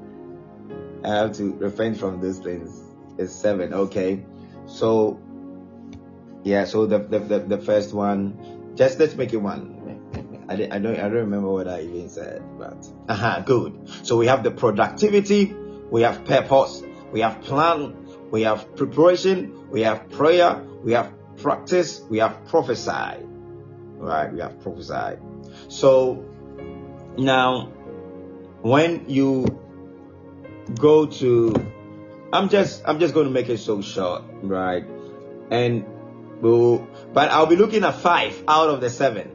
[1.04, 2.82] I have to refrain from those things.
[3.18, 3.72] It's seven.
[3.72, 4.24] Okay.
[4.66, 5.20] So
[6.44, 6.64] yeah.
[6.64, 9.74] So the the, the, the first one, just let's make it one.
[10.48, 13.90] I, I don't I don't remember what I even said, but aha, uh-huh, good.
[14.04, 15.52] So we have the productivity,
[15.90, 22.00] we have purpose, we have plan, we have preparation, we have prayer, we have practice,
[22.08, 23.22] we have prophesy.
[23.98, 25.18] Right, we have prophesy.
[25.68, 26.24] So
[27.16, 27.66] now
[28.62, 29.46] when you
[30.74, 31.54] go to
[32.32, 34.84] I'm just I'm just going to make it so short, right?
[35.50, 35.86] And
[36.40, 39.30] we'll, but I'll be looking at five out of the seven.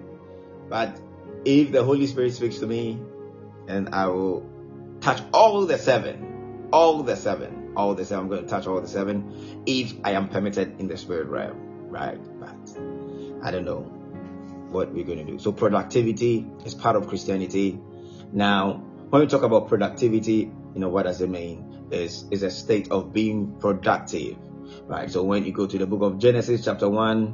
[0.70, 1.00] But
[1.46, 3.00] if the Holy Spirit speaks to me,
[3.68, 4.48] and I will
[5.00, 8.26] touch all the seven, all the seven, all the seven.
[8.26, 11.90] I'm going to touch all the seven if I am permitted in the spirit realm,
[11.90, 12.20] right?
[12.40, 12.78] But
[13.44, 13.82] I don't know
[14.72, 15.40] what we're going to do.
[15.40, 17.80] So productivity is part of Christianity.
[18.32, 21.88] Now, when we talk about productivity, you know, what does it mean?
[21.92, 24.38] Is is a state of being productive,
[24.88, 25.12] right?
[25.12, 27.34] So when you go to the book of Genesis, chapter one,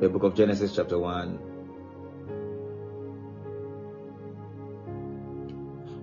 [0.00, 1.47] the book of Genesis, chapter one.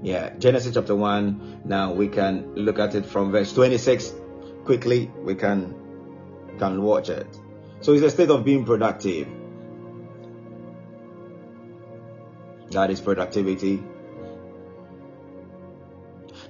[0.05, 1.63] Yeah, Genesis chapter 1.
[1.65, 4.13] Now we can look at it from verse 26
[4.63, 5.11] quickly.
[5.23, 5.73] We can
[6.59, 7.25] can watch it.
[7.81, 9.27] So it's a state of being productive.
[12.69, 13.83] That is productivity.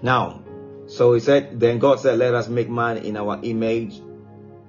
[0.01, 0.43] Now,
[0.87, 4.01] so he said, then God said, Let us make man in our image,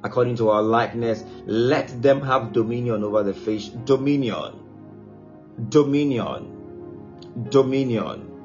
[0.05, 1.25] according to our likeness.
[1.45, 3.67] Let them have dominion over the fish.
[3.67, 4.61] Dominion.
[5.71, 6.53] Dominion.
[7.51, 8.36] Dominion.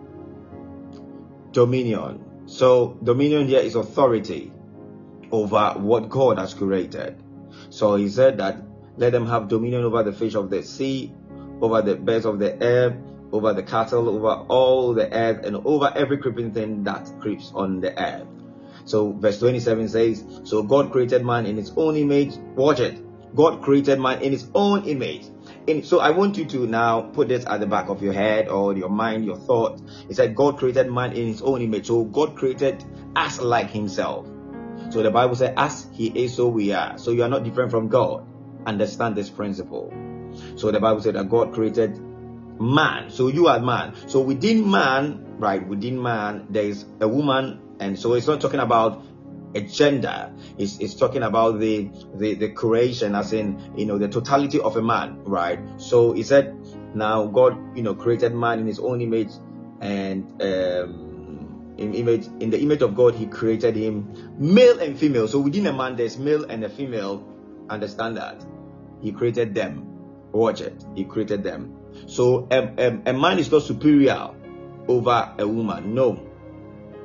[1.51, 2.45] Dominion.
[2.47, 4.51] So, dominion here is authority
[5.31, 7.21] over what God has created.
[7.69, 8.61] So he said that
[8.97, 11.13] let them have dominion over the fish of the sea,
[11.61, 15.91] over the birds of the air, over the cattle, over all the earth, and over
[15.95, 18.27] every creeping thing that creeps on the earth.
[18.85, 22.33] So verse 27 says, So God created man in his own image.
[22.55, 23.01] Watch it.
[23.35, 25.25] God created man in his own image.
[25.67, 28.47] And so I want you to now put this at the back of your head
[28.49, 29.81] or your mind, your thought.
[30.07, 31.87] He said God created man in his own image.
[31.87, 32.83] So God created
[33.15, 34.27] us like himself.
[34.89, 36.97] So the Bible says, as he is, so we are.
[36.97, 38.25] So you are not different from God.
[38.65, 39.93] Understand this principle.
[40.55, 41.97] So the Bible said that God created
[42.59, 43.09] man.
[43.09, 43.95] So you are man.
[44.07, 47.59] So within man, right, within man, there is a woman.
[47.79, 49.03] And so it's not talking about
[49.53, 50.31] a gender.
[50.57, 54.77] It's, it's talking about the, the, the creation as in, you know, the totality of
[54.77, 55.59] a man, right?
[55.77, 56.55] So he said,
[56.95, 59.31] now God, you know, created man in his own image
[59.79, 61.11] and, um,
[61.77, 65.27] in image in the image of God he created him male and female.
[65.27, 67.27] So within a man there's male and a female.
[67.69, 68.45] Understand that?
[69.01, 69.87] He created them.
[70.31, 70.83] Watch it.
[70.95, 71.75] He created them.
[72.07, 74.29] So a, a, a man is not superior
[74.87, 75.95] over a woman.
[75.95, 76.27] No.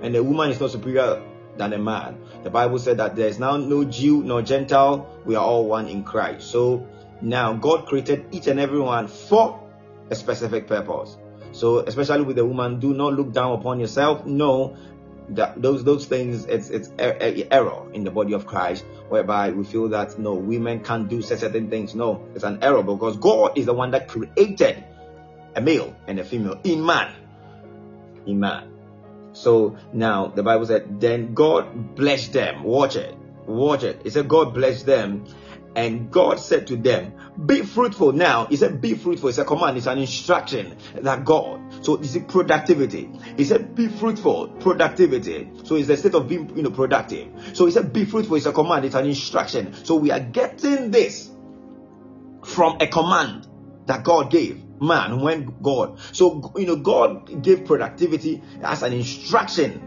[0.03, 1.23] And a woman is not superior
[1.59, 5.35] than a man the bible said that there is now no jew nor gentile we
[5.35, 6.87] are all one in christ so
[7.21, 9.63] now god created each and every one for
[10.11, 11.17] a specific purpose
[11.57, 14.27] so, especially with a woman, do not look down upon yourself.
[14.27, 14.77] No,
[15.31, 19.51] that those those things it's it's er, er, error in the body of Christ, whereby
[19.51, 21.95] we feel that no women can't do certain things.
[21.95, 24.85] No, it's an error because God is the one that created
[25.55, 27.15] a male and a female in man.
[28.27, 28.76] In man.
[29.37, 32.63] So now the Bible said, then God blessed them.
[32.63, 33.15] Watch it.
[33.47, 34.01] Watch it.
[34.05, 35.27] It said God blessed them
[35.77, 37.13] and God said to them,
[37.45, 38.13] Be fruitful.
[38.13, 39.29] Now, He said, Be fruitful.
[39.29, 41.85] It's a command, it's an instruction that God.
[41.85, 43.11] So, this is productivity.
[43.37, 44.49] He said, Be fruitful.
[44.59, 45.51] Productivity.
[45.65, 47.29] So, it's the state of being you know, productive.
[47.53, 48.37] So, He said, Be fruitful.
[48.37, 49.85] It's a command, it's an instruction.
[49.85, 51.31] So, we are getting this
[52.43, 53.47] from a command
[53.85, 55.99] that God gave man when God.
[56.13, 59.83] So, you know, God gave productivity as an instruction.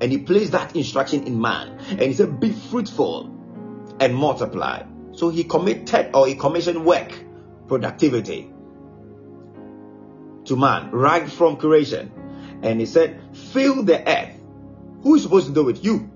[0.00, 1.78] And He placed that instruction in man.
[1.90, 3.40] And He said, Be fruitful
[4.00, 4.82] and multiply.
[5.12, 7.12] So he committed or he commissioned work,
[7.68, 8.52] productivity
[10.46, 12.10] to man right from creation.
[12.62, 14.34] And he said, Fill the earth.
[15.02, 15.82] Who is supposed to do it?
[15.84, 16.10] You.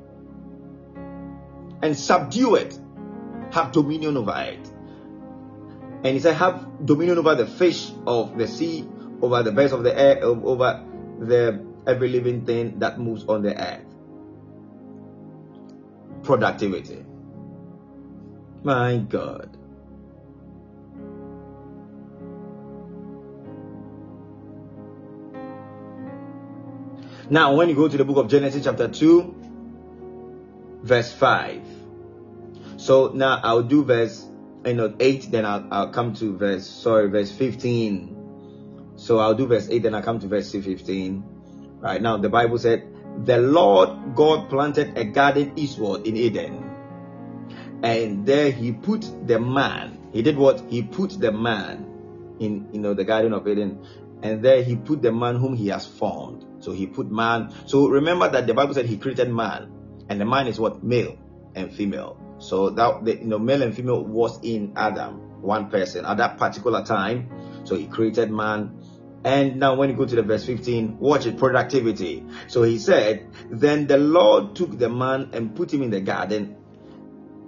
[1.82, 2.78] And subdue it.
[3.52, 4.70] Have dominion over it.
[6.04, 8.86] And he said, Have dominion over the fish of the sea,
[9.22, 10.84] over the birds of the air, over
[11.18, 13.84] the every living thing that moves on the earth.
[16.22, 17.04] Productivity.
[18.62, 19.56] My God.
[27.30, 29.34] Now, when you go to the book of Genesis, chapter 2,
[30.82, 31.62] verse 5.
[32.76, 34.26] So now I'll do verse
[34.66, 38.92] you know 8, then I'll, I'll come to verse sorry, verse 15.
[38.96, 41.24] So I'll do verse 8, then I'll come to verse 15.
[41.80, 42.86] Right now, the Bible said,
[43.24, 46.74] The Lord God planted a garden eastward in Eden
[47.84, 49.98] and there he put the man.
[50.12, 50.62] He did what?
[50.70, 51.84] He put the man
[52.40, 53.84] in you know the Garden of Eden,
[54.22, 56.46] and there he put the man whom he has formed.
[56.64, 57.52] So he put man.
[57.66, 59.70] So remember that the Bible said he created man,
[60.08, 61.18] and the man is what male
[61.54, 62.18] and female.
[62.38, 66.38] So that the you know male and female was in Adam, one person at that
[66.38, 67.62] particular time.
[67.64, 68.80] So he created man.
[69.24, 72.26] And now, when you go to the verse 15, watch it productivity.
[72.46, 76.56] So he said, Then the Lord took the man and put him in the garden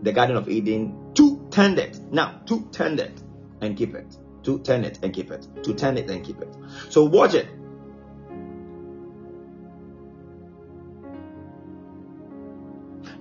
[0.03, 1.99] the Garden of Eden to tend it.
[2.13, 3.23] Now, to tend it
[3.61, 4.17] and keep it.
[4.47, 6.55] to tend it and keep it, to tend it and keep it.
[6.89, 7.49] So watch it.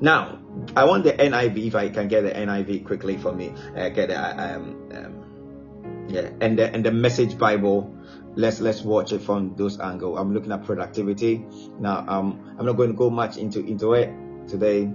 [0.02, 0.40] Now,
[0.76, 3.54] I want the NIV if I can get the NIV quickly for me.
[3.76, 7.96] Uh, get the um, um, yeah, and the and the Message Bible.
[8.36, 10.18] Let's let's watch it from those angle.
[10.18, 11.46] I'm looking at productivity.
[11.80, 14.14] Now, um, I'm not going to go much into into it
[14.48, 14.92] today.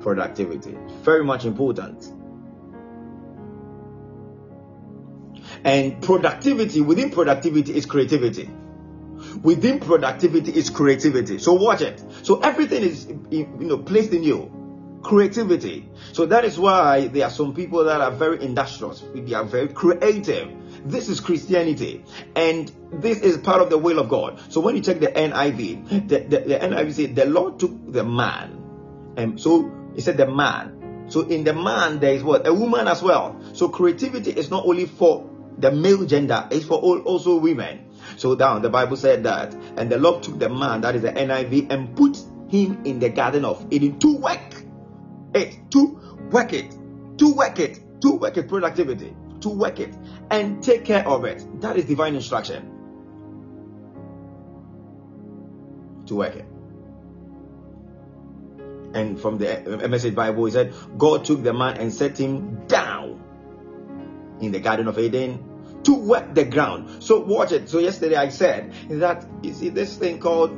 [0.00, 2.10] Productivity, very much important.
[5.62, 8.48] And productivity within productivity is creativity
[9.42, 11.38] within productivity is creativity.
[11.38, 12.02] So watch it.
[12.22, 14.56] So everything is you know placed in you.
[15.02, 15.88] Creativity.
[16.12, 19.02] So that is why there are some people that are very industrious.
[19.14, 20.52] They are very creative.
[20.84, 22.04] This is Christianity,
[22.36, 24.40] and this is part of the will of God.
[24.52, 28.04] So when you check the NIV, the, the, the NIV said the Lord took the
[28.04, 28.62] man,
[29.16, 31.06] and so he said the man.
[31.08, 33.40] So in the man there is what a woman as well.
[33.54, 37.89] So creativity is not only for the male gender; it's for all, also women.
[38.20, 41.10] So down the Bible said that, and the Lord took the man, that is the
[41.10, 42.18] NIV, and put
[42.50, 44.62] him in the garden of Eden to work
[45.32, 45.98] it, to
[46.30, 46.70] work it,
[47.16, 49.96] to work it, to work it, productivity, to work it,
[50.30, 51.62] and take care of it.
[51.62, 52.70] That is divine instruction.
[56.04, 56.44] To work it.
[58.92, 63.24] And from the message Bible, he said, God took the man and set him down
[64.42, 65.49] in the Garden of Eden
[65.84, 67.02] to work the ground.
[67.02, 67.68] So watch it.
[67.68, 70.50] So yesterday I said that you see this thing called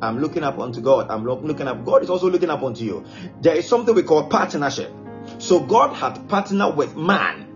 [0.00, 1.10] I'm looking up unto God.
[1.10, 1.84] I'm looking up.
[1.84, 3.04] God is also looking up unto you.
[3.40, 4.92] There is something we call partnership.
[5.38, 7.52] So God had partnered with man.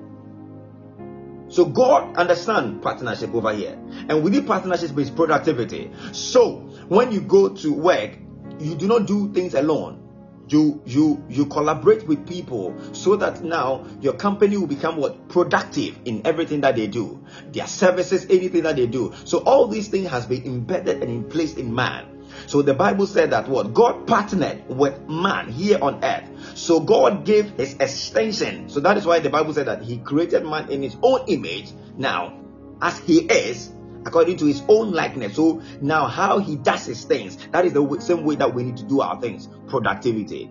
[1.48, 3.78] So God understand partnership over here.
[4.08, 5.92] And within partnership is productivity.
[6.12, 8.16] So when you go to work,
[8.58, 10.09] you do not do things alone
[10.52, 15.28] you you you collaborate with people so that now your company will become what?
[15.28, 17.24] Productive in everything that they do.
[17.52, 19.14] Their services anything that they do.
[19.24, 22.16] So all these things has been embedded and in place in man.
[22.46, 23.74] So the bible said that what?
[23.74, 26.56] God partnered with man here on earth.
[26.56, 28.68] So god gave his extension.
[28.68, 31.72] So that is why the bible said that he created man in his own image.
[31.96, 32.36] Now
[32.82, 33.72] as he is
[34.06, 35.36] according to his own likeness.
[35.36, 38.76] So now, how he does his things, that is the same way that we need
[38.78, 40.50] to do our things productivity.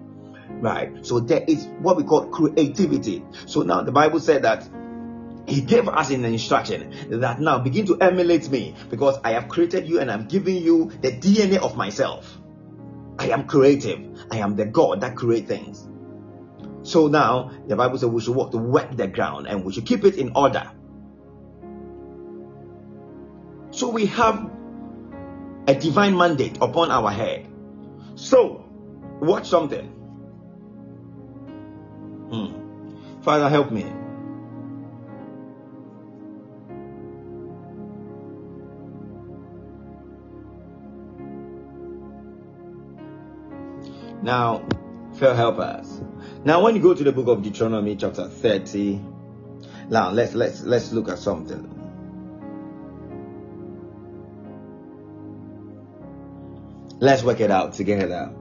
[0.50, 1.06] Right.
[1.06, 3.24] So there is what we call creativity.
[3.46, 4.68] So now the Bible said that
[5.48, 9.88] he gave us an instruction that now begin to emulate me because I have created
[9.88, 12.38] you and I'm giving you the DNA of myself.
[13.18, 14.00] I am creative.
[14.32, 15.88] I am the God that create things.
[16.84, 19.86] So now the Bible says we should work to work the ground and we should
[19.86, 20.72] keep it in order.
[23.72, 24.50] So we have
[25.68, 27.48] a divine mandate upon our head.
[28.16, 28.66] So,
[29.20, 29.88] watch something.
[32.32, 33.22] Hmm.
[33.22, 33.86] Father, help me.
[44.22, 44.68] Now,
[45.16, 46.02] Phil, help us.
[46.44, 49.00] Now, when you go to the book of Deuteronomy, chapter 30,
[49.90, 51.79] now let's let's let's look at something.
[57.02, 58.34] Let's work it out together.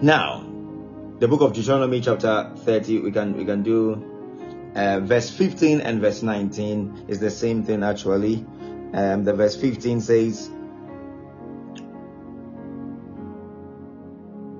[0.00, 0.46] Now,
[1.18, 4.02] the book of Deuteronomy, chapter 30, we can we can do
[4.74, 8.46] uh, verse 15 and verse 19 is the same thing actually.
[8.94, 10.50] Um, the verse 15 says,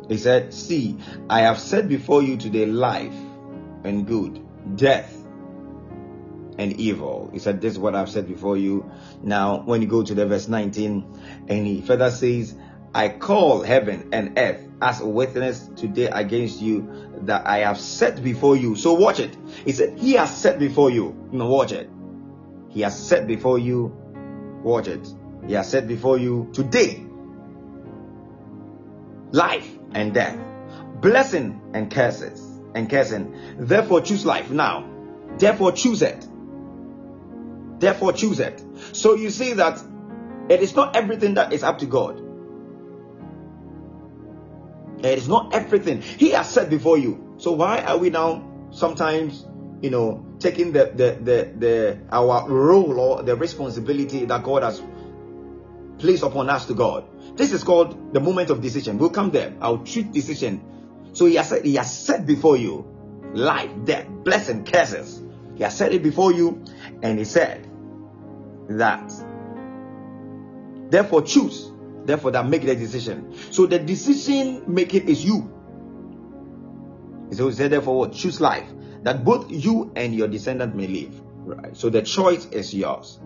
[0.09, 0.99] He said, See,
[1.29, 3.15] I have set before you today life
[3.85, 4.45] and good,
[4.77, 5.15] death
[6.59, 7.31] and evil.
[7.33, 8.91] He said, This is what I've said before you.
[9.23, 12.55] Now, when you go to the verse 19, and he further says,
[12.95, 18.23] I call heaven and earth as a witness today against you that I have set
[18.23, 18.77] before you.
[18.77, 19.37] So watch it.
[19.65, 21.29] He said, He has set before you.
[21.31, 21.91] Now watch it.
[22.71, 23.95] He has set before you.
[24.63, 25.07] Watch it.
[25.47, 27.05] He has set before you today
[29.31, 30.39] life and death,
[31.01, 32.41] blessing and curses
[32.75, 33.57] and cursing.
[33.59, 34.89] Therefore, choose life now.
[35.39, 36.27] Therefore, choose it.
[37.79, 38.63] Therefore, choose it.
[38.93, 39.83] So you see that
[40.49, 42.25] it is not everything that is up to God.
[45.01, 47.35] It is not everything He has said before you.
[47.39, 49.47] So why are we now sometimes,
[49.81, 54.83] you know, taking the the the, the our role or the responsibility that God has
[55.99, 57.05] placed upon us to God?
[57.39, 58.99] This is called the moment of decision.
[58.99, 59.55] We'll come there.
[59.61, 60.61] I'll treat decision.
[61.13, 62.85] So he has said, he has set before you
[63.33, 65.23] life, death, blessing, curses.
[65.57, 66.65] He has said it before you,
[67.03, 67.67] and he said
[68.69, 69.11] that
[70.91, 71.71] therefore choose
[72.09, 73.35] Therefore, that make the decision.
[73.51, 75.53] So the decision making is you.
[77.33, 78.15] So he said, therefore, what?
[78.15, 78.67] Choose life
[79.03, 81.21] that both you and your descendant may live.
[81.45, 81.77] Right.
[81.77, 83.21] So the choice is yours.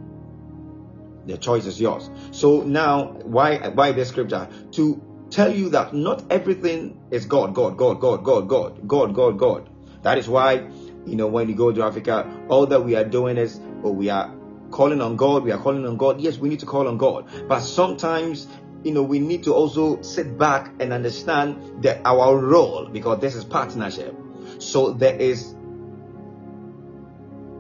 [1.26, 2.10] The choice is yours.
[2.32, 7.76] So now, why why this scripture to tell you that not everything is God, God,
[7.76, 9.68] God, God, God, God, God, God, God.
[10.02, 10.68] That is why
[11.06, 14.10] you know when you go to Africa, all that we are doing is, oh, we
[14.10, 14.34] are
[14.70, 15.44] calling on God.
[15.44, 16.20] We are calling on God.
[16.20, 18.46] Yes, we need to call on God, but sometimes
[18.82, 23.34] you know we need to also sit back and understand that our role because this
[23.34, 24.14] is partnership.
[24.58, 25.54] So there is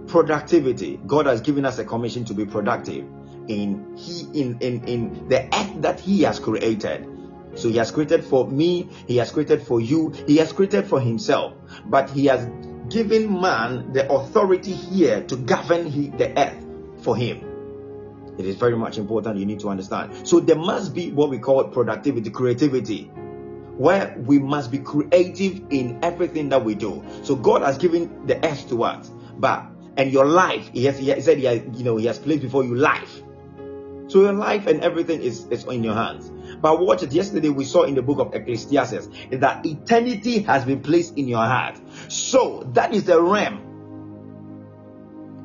[0.08, 1.00] productivity.
[1.06, 3.06] God has given us a commission to be productive
[3.48, 7.08] in he in in in the earth that he has created.
[7.54, 11.00] So he has created for me he has created for you he has created for
[11.00, 11.54] himself.
[11.86, 12.48] But he has
[12.88, 16.64] given man the authority here to govern he, the earth
[17.02, 17.48] for him.
[18.38, 20.26] It is very much important you need to understand.
[20.26, 23.10] So there must be what we call productivity creativity
[23.76, 27.02] where we must be creative in everything that we do.
[27.22, 29.66] So god has given the earth to us but
[29.96, 32.64] and your life he has he said he has, you know he has placed before
[32.64, 33.22] you life
[34.08, 36.30] so your life and everything is, is in your hands.
[36.60, 37.02] But what.
[37.12, 41.28] Yesterday we saw in the book of Ecclesiastes is that eternity has been placed in
[41.28, 41.80] your heart.
[42.08, 43.68] So that is the realm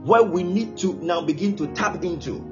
[0.05, 2.43] where we need to now begin to tap into.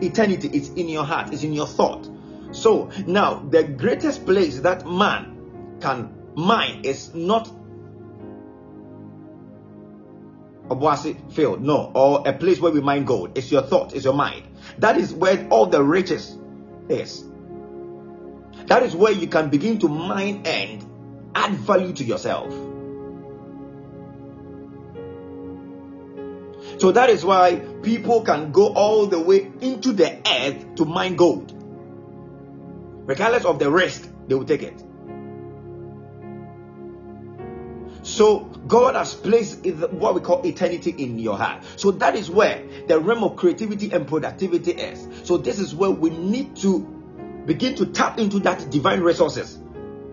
[0.00, 2.08] Eternity is in your heart, it's in your thought.
[2.52, 7.50] So now the greatest place that man can mine is not
[10.68, 13.36] Obuasi field, no, or a place where we mine gold.
[13.36, 14.44] It's your thought, it's your mind.
[14.78, 16.38] That is where all the riches
[16.88, 17.24] is.
[18.66, 20.84] That is where you can begin to mine and
[21.34, 22.52] add value to yourself.
[26.80, 31.16] So that is why people can go all the way into the earth to mine
[31.16, 31.52] gold.
[33.06, 34.82] Regardless of the risk, they will take it.
[38.02, 41.64] So God has placed what we call eternity in your heart.
[41.76, 45.26] So that is where the realm of creativity and productivity is.
[45.26, 46.80] So this is where we need to
[47.46, 49.58] begin to tap into that divine resources,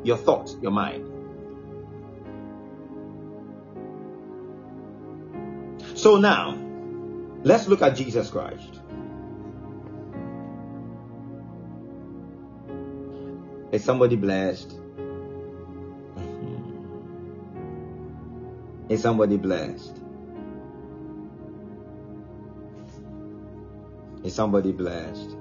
[0.03, 1.07] your thoughts, your mind.
[5.97, 6.57] So now,
[7.43, 8.79] let's look at Jesus Christ.
[13.71, 14.80] Is somebody blessed?
[18.91, 20.01] Is somebody blessed?
[24.25, 25.37] Is somebody blessed?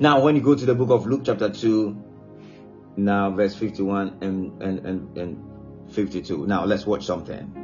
[0.00, 1.96] Now, when you go to the book of Luke, chapter 2,
[2.96, 6.48] now verse 51 and, and, and, and 52.
[6.48, 7.63] Now, let's watch something.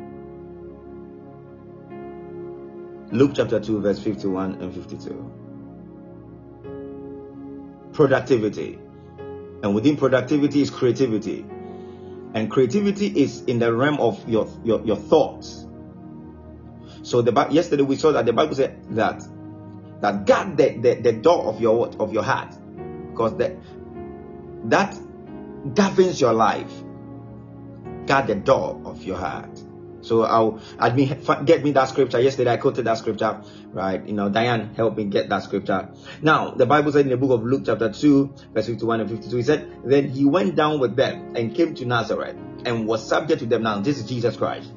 [3.13, 5.33] Luke chapter 2, verse 51 and 52.
[7.93, 8.79] Productivity.
[9.63, 11.45] And within productivity is creativity.
[12.35, 15.67] And creativity is in the realm of your, your, your thoughts.
[17.03, 19.23] So the yesterday we saw that the Bible said that
[20.01, 22.55] that guard the, the, the door of your of your heart.
[23.11, 23.57] Because that
[24.65, 24.97] that
[25.75, 26.71] governs your life.
[28.07, 29.61] Guard the door of your heart.
[30.03, 30.61] So I'll
[31.45, 32.21] get me that scripture.
[32.21, 34.05] Yesterday I quoted that scripture, right?
[34.07, 35.91] You know, Diane helped me get that scripture.
[36.23, 39.37] Now, the Bible said in the book of Luke, chapter 2, verse 51 and 52,
[39.37, 43.41] he said, Then he went down with them and came to Nazareth and was subject
[43.41, 43.63] to them.
[43.63, 44.73] Now, this is Jesus Christ.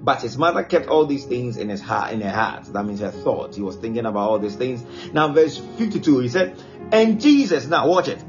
[0.00, 2.66] But his mother kept all these things in his heart, in her heart.
[2.66, 3.54] That means her thought.
[3.54, 4.84] He was thinking about all these things.
[5.12, 6.62] Now, verse 52, he said,
[6.92, 8.22] And Jesus, now watch it.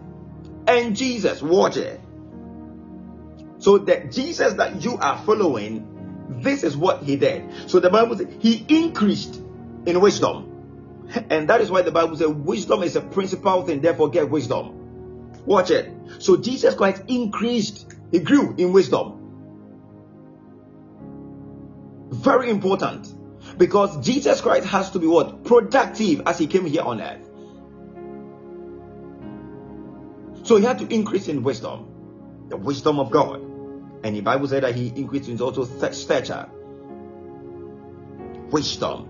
[0.65, 2.02] And Jesus, watch it.
[3.60, 5.97] So that Jesus that you are following
[6.30, 7.70] this is what he did.
[7.70, 9.36] So the Bible says he increased
[9.86, 10.54] in wisdom.
[11.30, 14.74] And that is why the Bible says wisdom is a principal thing, therefore get wisdom.
[15.45, 15.91] Watch it.
[16.20, 19.14] So Jesus Christ increased, he grew in wisdom.
[22.12, 23.14] Very important.
[23.58, 25.45] Because Jesus Christ has to be what?
[25.45, 27.24] Productive as he came here on earth.
[30.45, 31.88] So he had to increase in wisdom.
[32.49, 33.47] The wisdom of God.
[34.03, 36.49] And the Bible said that he increased in also stature,
[38.52, 39.10] wisdom.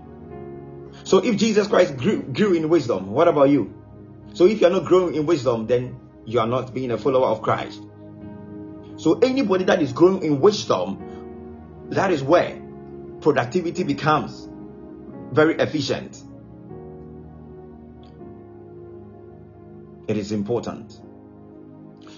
[1.04, 3.74] So if Jesus Christ grew, grew in wisdom, what about you?
[4.34, 7.42] So if you're not growing in wisdom, then you are not being a follower of
[7.42, 7.82] Christ.
[8.96, 12.60] So anybody that is growing in wisdom, that is where
[13.20, 14.48] productivity becomes
[15.32, 16.22] very efficient.
[20.08, 21.00] It is important.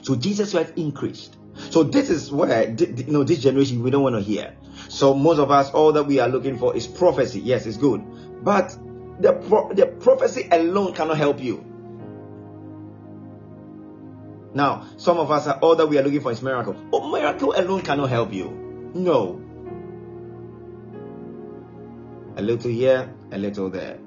[0.02, 4.16] So Jesus Christ increased So this is where you know this generation we don't want
[4.16, 4.56] to hear.
[4.88, 7.40] So most of us, all that we are looking for is prophecy.
[7.40, 8.02] Yes, it's good,
[8.44, 8.76] but
[9.20, 11.64] the pro- the prophecy alone cannot help you.
[14.52, 16.74] Now, some of us are all that we are looking for is miracle.
[16.92, 18.50] Oh, miracle alone cannot help you.
[18.94, 19.40] No.
[22.36, 23.98] A little here, a little there.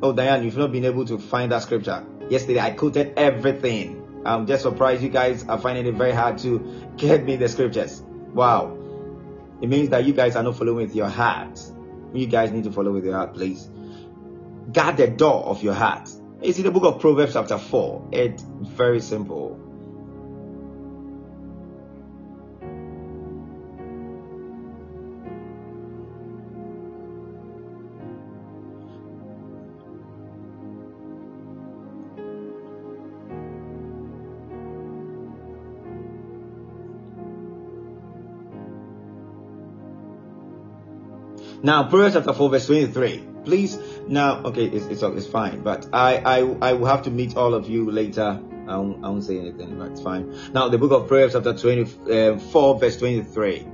[0.00, 2.04] Oh, Diane, you've not been able to find that scripture.
[2.28, 4.04] Yesterday, I quoted everything.
[4.28, 8.02] I'm just surprised you guys are finding it very hard to get me the scriptures.
[8.34, 8.76] Wow.
[9.62, 11.60] It means that you guys are not following with your heart.
[12.12, 13.68] You guys need to follow with your heart, please.
[14.72, 16.10] Guard the door of your heart.
[16.42, 18.10] It's in the book of Proverbs, chapter 4.
[18.12, 19.67] It's very simple.
[41.60, 43.24] Now, Proverbs chapter 4, verse 23.
[43.44, 47.36] Please, now, okay, it's, it's, it's fine, but I, I, I will have to meet
[47.36, 48.40] all of you later.
[48.68, 50.52] I won't, I won't say anything, but it's fine.
[50.52, 53.66] Now, the book of Proverbs chapter 24, uh, verse 23.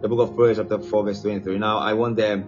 [0.00, 1.58] The book of Proverbs chapter 4, verse 23.
[1.58, 2.44] Now, I want the,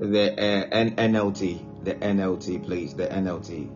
[0.00, 3.68] the uh, NLT, the NLT, please, the NLT,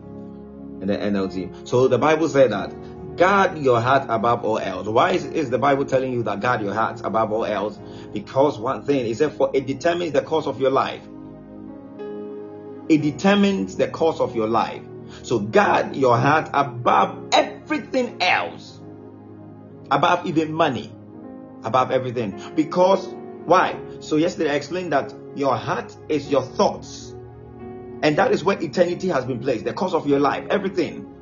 [0.81, 1.65] And the NLT.
[1.65, 2.73] So the Bible said that
[3.17, 4.87] guard your heart above all else.
[4.87, 7.79] Why is, is the Bible telling you that guard your heart above all else?
[8.13, 11.01] Because one thing, it said, for it determines the course of your life.
[12.87, 14.83] It determines the course of your life.
[15.23, 18.79] So guard your heart above everything else,
[19.91, 20.93] above even money,
[21.63, 22.39] above everything.
[22.55, 23.07] Because
[23.45, 23.79] why?
[23.99, 27.15] So yesterday I explained that your heart is your thoughts,
[28.03, 31.13] and that is where eternity has been placed, the course of your life, everything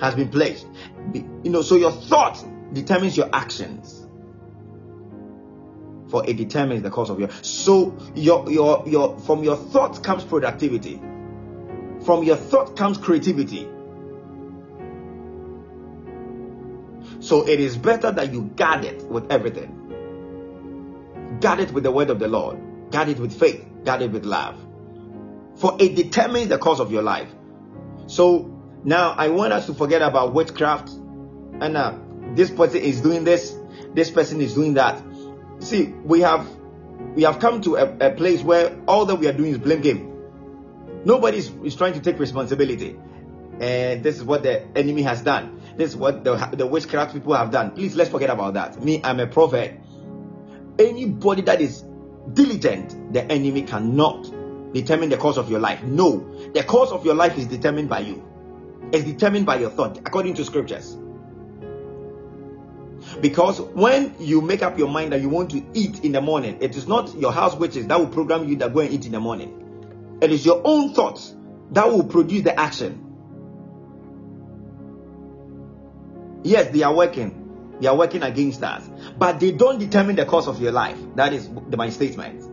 [0.00, 0.66] has been placed.
[1.12, 4.06] You know, so your thought determines your actions.
[6.08, 10.24] For it determines the course of your so your your your from your thought comes
[10.24, 11.00] productivity.
[12.04, 13.68] From your thought comes creativity.
[17.20, 19.76] So it is better that you guard it with everything.
[21.40, 22.58] Guard it with the word of the lord.
[22.90, 23.64] Guard it with faith.
[23.84, 24.58] Guard it with love.
[25.56, 27.28] For it determines the course of your life.
[28.06, 30.90] So now i want us to forget about witchcraft.
[31.60, 31.94] And uh,
[32.34, 33.54] this person is doing this
[33.94, 35.02] this person is doing that.
[35.60, 36.48] See we have
[37.14, 39.80] we have come to a, a place where all that we are doing is blame
[39.80, 40.06] game.
[41.04, 42.98] Nobody is, trying to take responsibility.
[43.58, 45.60] And this is what the enemy has done.
[45.76, 47.72] This is what the, the witchcraft people have done.
[47.72, 48.82] Please let's forget about that.
[48.82, 49.78] Me i'm a prophet.
[50.78, 51.84] Anybody that is
[52.32, 54.30] diligent the enemy cannot
[54.72, 55.82] determine the course of your life.
[55.82, 56.50] No.
[56.54, 58.29] The course of your life is determined by you
[58.92, 60.96] it's determined by your thought according to scriptures
[63.20, 66.58] because when you make up your mind that you want to eat in the morning,
[66.60, 69.12] it is not your house witches that will program you that go and eat in
[69.12, 70.18] the morning.
[70.20, 71.34] It is your own thoughts
[71.72, 73.06] that will produce the action.
[76.42, 77.78] Yes, they are working.
[77.80, 78.88] They are working against us.
[79.18, 80.98] But they don't determine the course of your life.
[81.16, 82.46] That is my statement.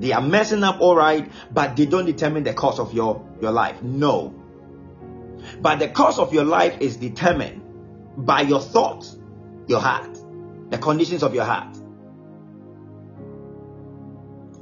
[0.00, 3.52] They are messing up all right, but they don't determine the course of your, your
[3.52, 3.82] life.
[3.82, 4.34] No.
[5.60, 7.62] But the course of your life is determined
[8.16, 9.16] by your thoughts
[9.66, 10.18] your heart,
[10.70, 11.76] the conditions of your heart.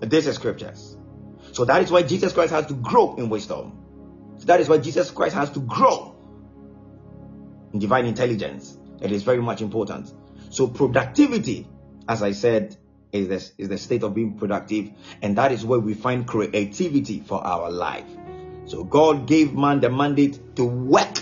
[0.01, 0.97] This is scriptures.
[1.53, 3.81] So that is why Jesus Christ has to grow in wisdom.
[4.39, 6.17] So that is why Jesus Christ has to grow
[7.73, 8.77] in divine intelligence.
[9.01, 10.13] It is very much important.
[10.51, 11.69] So productivity,
[12.09, 12.77] as I said,
[13.13, 14.91] is the, is the state of being productive,
[15.23, 18.07] and that is where we find creativity for our life.
[18.67, 21.19] So God gave man the mandate to work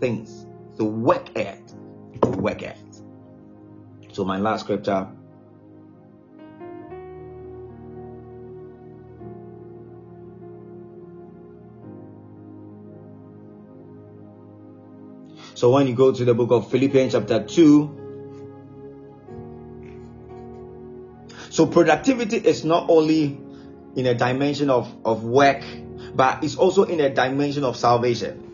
[0.00, 0.46] things,
[0.78, 1.74] to work it,
[2.22, 2.78] to work it.
[4.12, 5.06] So, my last scripture
[15.58, 17.90] So when you go to the book of Philippians chapter 2,
[21.50, 23.40] so productivity is not only
[23.96, 25.64] in a dimension of, of work,
[26.14, 28.44] but it's also in a dimension of salvation.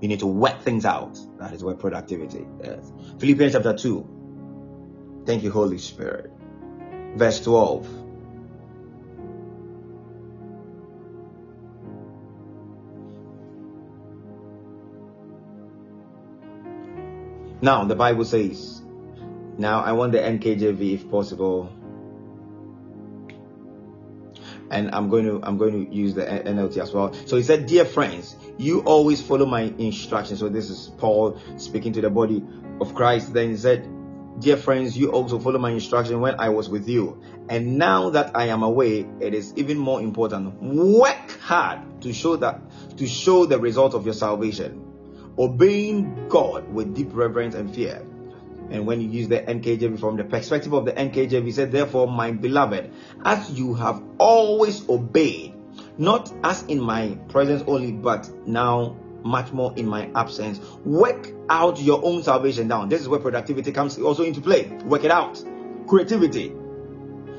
[0.00, 1.18] You need to work things out.
[1.38, 2.92] That is where productivity is.
[3.18, 4.20] Philippians chapter 2,
[5.26, 6.30] Thank you, Holy Spirit.
[7.14, 7.86] Verse 12.
[17.62, 18.80] Now, the Bible says,
[19.58, 21.70] now I want the NKJV if possible.
[24.70, 27.12] And I'm going to I'm going to use the NLT as well.
[27.26, 31.92] So he said, "Dear friends, you always follow my instructions." So this is Paul speaking
[31.94, 32.42] to the body
[32.80, 33.32] of Christ.
[33.32, 33.88] Then he said,
[34.38, 37.20] Dear friends, you also follow my instruction when I was with you.
[37.50, 40.62] And now that I am away, it is even more important.
[40.62, 42.60] Work hard to show that
[42.96, 44.86] to show the result of your salvation.
[45.38, 48.06] Obeying God with deep reverence and fear.
[48.70, 52.06] And when you use the NKJV from the perspective of the NKJV, he said, Therefore,
[52.06, 52.90] my beloved,
[53.24, 55.54] as you have always obeyed,
[55.98, 60.60] not as in my presence only, but now much more in my absence.
[60.84, 62.88] Work out your own salvation down.
[62.88, 64.68] This is where productivity comes also into play.
[64.84, 65.42] Work it out.
[65.86, 66.52] Creativity.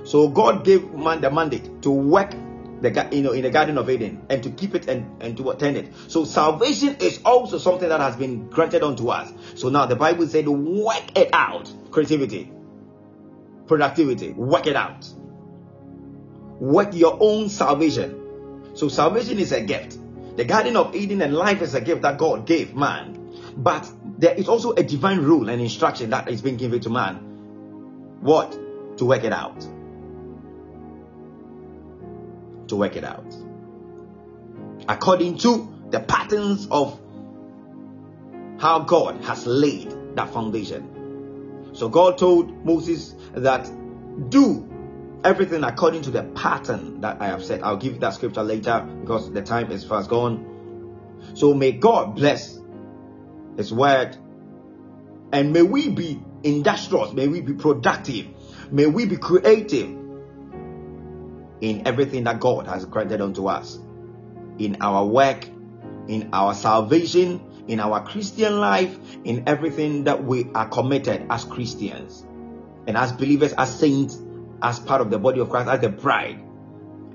[0.03, 2.33] So God gave man the mandate to work
[2.81, 5.49] the you know in the Garden of Eden and to keep it and, and to
[5.51, 5.93] attend it.
[6.07, 9.31] So salvation is also something that has been granted unto us.
[9.55, 11.71] So now the Bible said work it out.
[11.91, 12.51] Creativity,
[13.67, 15.07] productivity, work it out.
[16.59, 18.75] Work your own salvation.
[18.75, 19.97] So salvation is a gift.
[20.37, 23.17] The Garden of Eden and life is a gift that God gave man.
[23.57, 27.15] But there is also a divine rule and instruction that is being given to man.
[28.21, 28.57] What?
[28.97, 29.65] To work it out.
[32.71, 33.35] To work it out.
[34.87, 36.97] According to the patterns of
[38.59, 41.69] how God has laid that foundation.
[41.73, 43.69] So God told Moses that
[44.29, 44.65] do
[45.25, 47.61] everything according to the pattern that I have said.
[47.61, 51.19] I'll give you that scripture later because the time is fast gone.
[51.33, 52.57] So may God bless
[53.57, 54.15] His word
[55.33, 58.27] and may we be industrious, may we be productive,
[58.71, 60.00] may we be creative
[61.61, 63.79] in everything that God has granted unto us,
[64.57, 65.47] in our work,
[66.07, 72.25] in our salvation, in our Christian life, in everything that we are committed as Christians
[72.87, 74.19] and as believers, as saints
[74.61, 76.43] as part of the body of Christ, as the bride,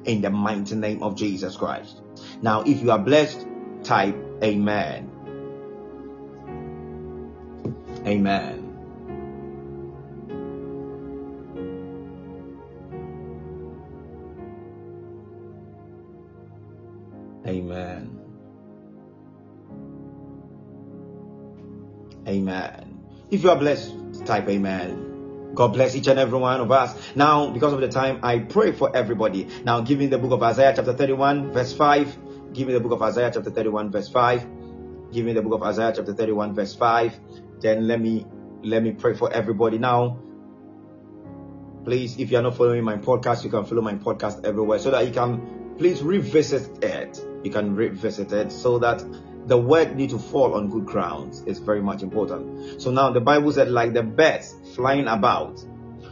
[0.04, 2.00] in the mighty name of Jesus Christ.
[2.40, 3.46] Now, if you are blessed,
[3.82, 5.10] type Amen.
[8.06, 8.55] Amen.
[17.46, 18.18] Amen.
[22.26, 23.04] Amen.
[23.30, 25.52] If you are blessed, type Amen.
[25.54, 26.94] God bless each and every one of us.
[27.16, 29.48] Now, because of the time, I pray for everybody.
[29.64, 32.52] Now, give me the book of Isaiah, chapter 31, verse 5.
[32.52, 34.46] Give me the book of Isaiah, chapter 31, verse 5.
[35.12, 37.20] Give me the book of Isaiah, chapter 31, verse 5.
[37.60, 38.26] Then let me
[38.62, 39.78] let me pray for everybody.
[39.78, 40.18] Now,
[41.84, 44.90] please, if you are not following my podcast, you can follow my podcast everywhere so
[44.90, 47.18] that you can please revisit it.
[47.46, 49.04] You can revisit it so that
[49.46, 51.44] the word need to fall on good grounds.
[51.46, 52.82] It's very much important.
[52.82, 55.64] So now the Bible said, like the birds flying about,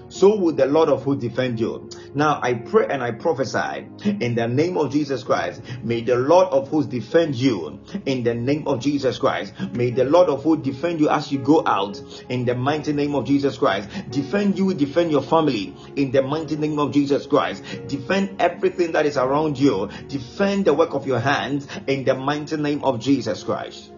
[0.08, 1.90] so would the Lord of hosts defend you.
[2.14, 5.62] Now I pray and I prophesy in the name of Jesus Christ.
[5.82, 9.52] May the Lord of hosts defend you in the name of Jesus Christ.
[9.72, 13.14] May the Lord of hosts defend you as you go out in the mighty name
[13.14, 13.88] of Jesus Christ.
[14.10, 17.64] Defend you, defend your family in the mighty name of Jesus Christ.
[17.88, 19.88] Defend everything that is around you.
[20.08, 23.90] Defend the work of your hands in the mighty name of Jesus Christ.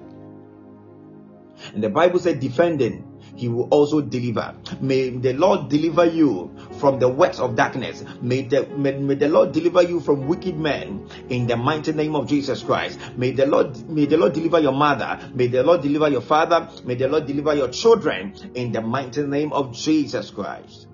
[1.74, 4.54] And the Bible said defending he will also deliver.
[4.80, 8.04] May the Lord deliver you from the works of darkness.
[8.20, 12.16] May the, may, may the Lord deliver you from wicked men in the mighty name
[12.16, 12.98] of Jesus Christ.
[13.16, 15.18] May the Lord may the Lord deliver your mother.
[15.34, 16.68] May the Lord deliver your father.
[16.84, 20.85] May the Lord deliver your children in the mighty name of Jesus Christ.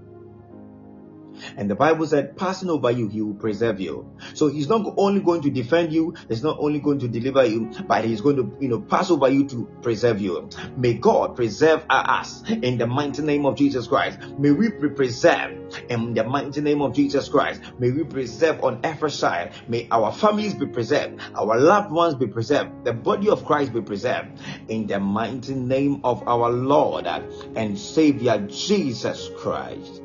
[1.56, 4.10] And the Bible said, passing over you, he will preserve you.
[4.34, 7.70] So he's not only going to defend you, he's not only going to deliver you,
[7.86, 10.48] but he's going to, you know, pass over you to preserve you.
[10.76, 14.18] May God preserve us in the mighty name of Jesus Christ.
[14.38, 17.60] May we be preserved in the mighty name of Jesus Christ.
[17.78, 19.52] May we preserve on every side.
[19.68, 23.80] May our families be preserved, our loved ones be preserved, the body of Christ be
[23.80, 30.01] preserved in the mighty name of our Lord and Savior Jesus Christ.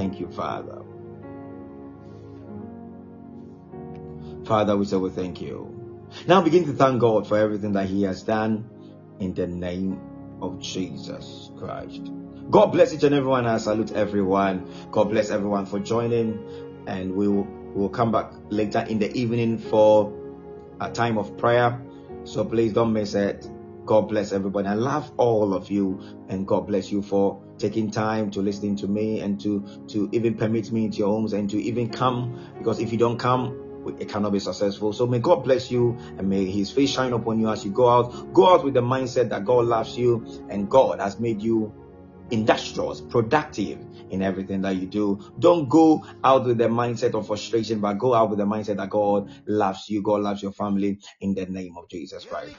[0.00, 0.80] Thank you, Father.
[4.46, 6.08] Father, we say we thank you.
[6.26, 8.64] Now begin to thank God for everything that He has done
[9.20, 10.00] in the name
[10.40, 12.00] of Jesus Christ.
[12.48, 13.44] God bless each and everyone.
[13.44, 14.64] I salute everyone.
[14.90, 16.46] God bless everyone for joining.
[16.86, 20.16] And we will, we will come back later in the evening for
[20.80, 21.78] a time of prayer.
[22.24, 23.46] So please don't miss it.
[23.84, 24.66] God bless everybody.
[24.66, 26.00] I love all of you
[26.30, 30.36] and God bless you for taking time to listening to me and to to even
[30.36, 33.58] permit me into your homes and to even come because if you don't come
[33.98, 34.92] it cannot be successful.
[34.92, 37.88] So may God bless you and may his face shine upon you as you go
[37.88, 38.14] out.
[38.34, 41.74] Go out with the mindset that God loves you and God has made you
[42.30, 45.20] industrious, productive in everything that you do.
[45.38, 48.90] Don't go out with the mindset of frustration, but go out with the mindset that
[48.90, 50.02] God loves you.
[50.02, 52.58] God loves your family in the name of Jesus Christ.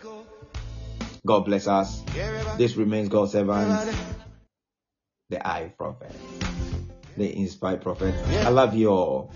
[1.26, 2.08] God bless us.
[2.54, 3.82] This remains God's servant.
[5.32, 6.12] The I prophet,
[7.18, 8.14] the inspired prophet.
[8.46, 9.32] I love you all.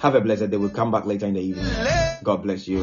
[0.00, 0.56] Have a blessed day.
[0.58, 1.86] We'll come back later in the evening.
[2.24, 2.82] God bless you.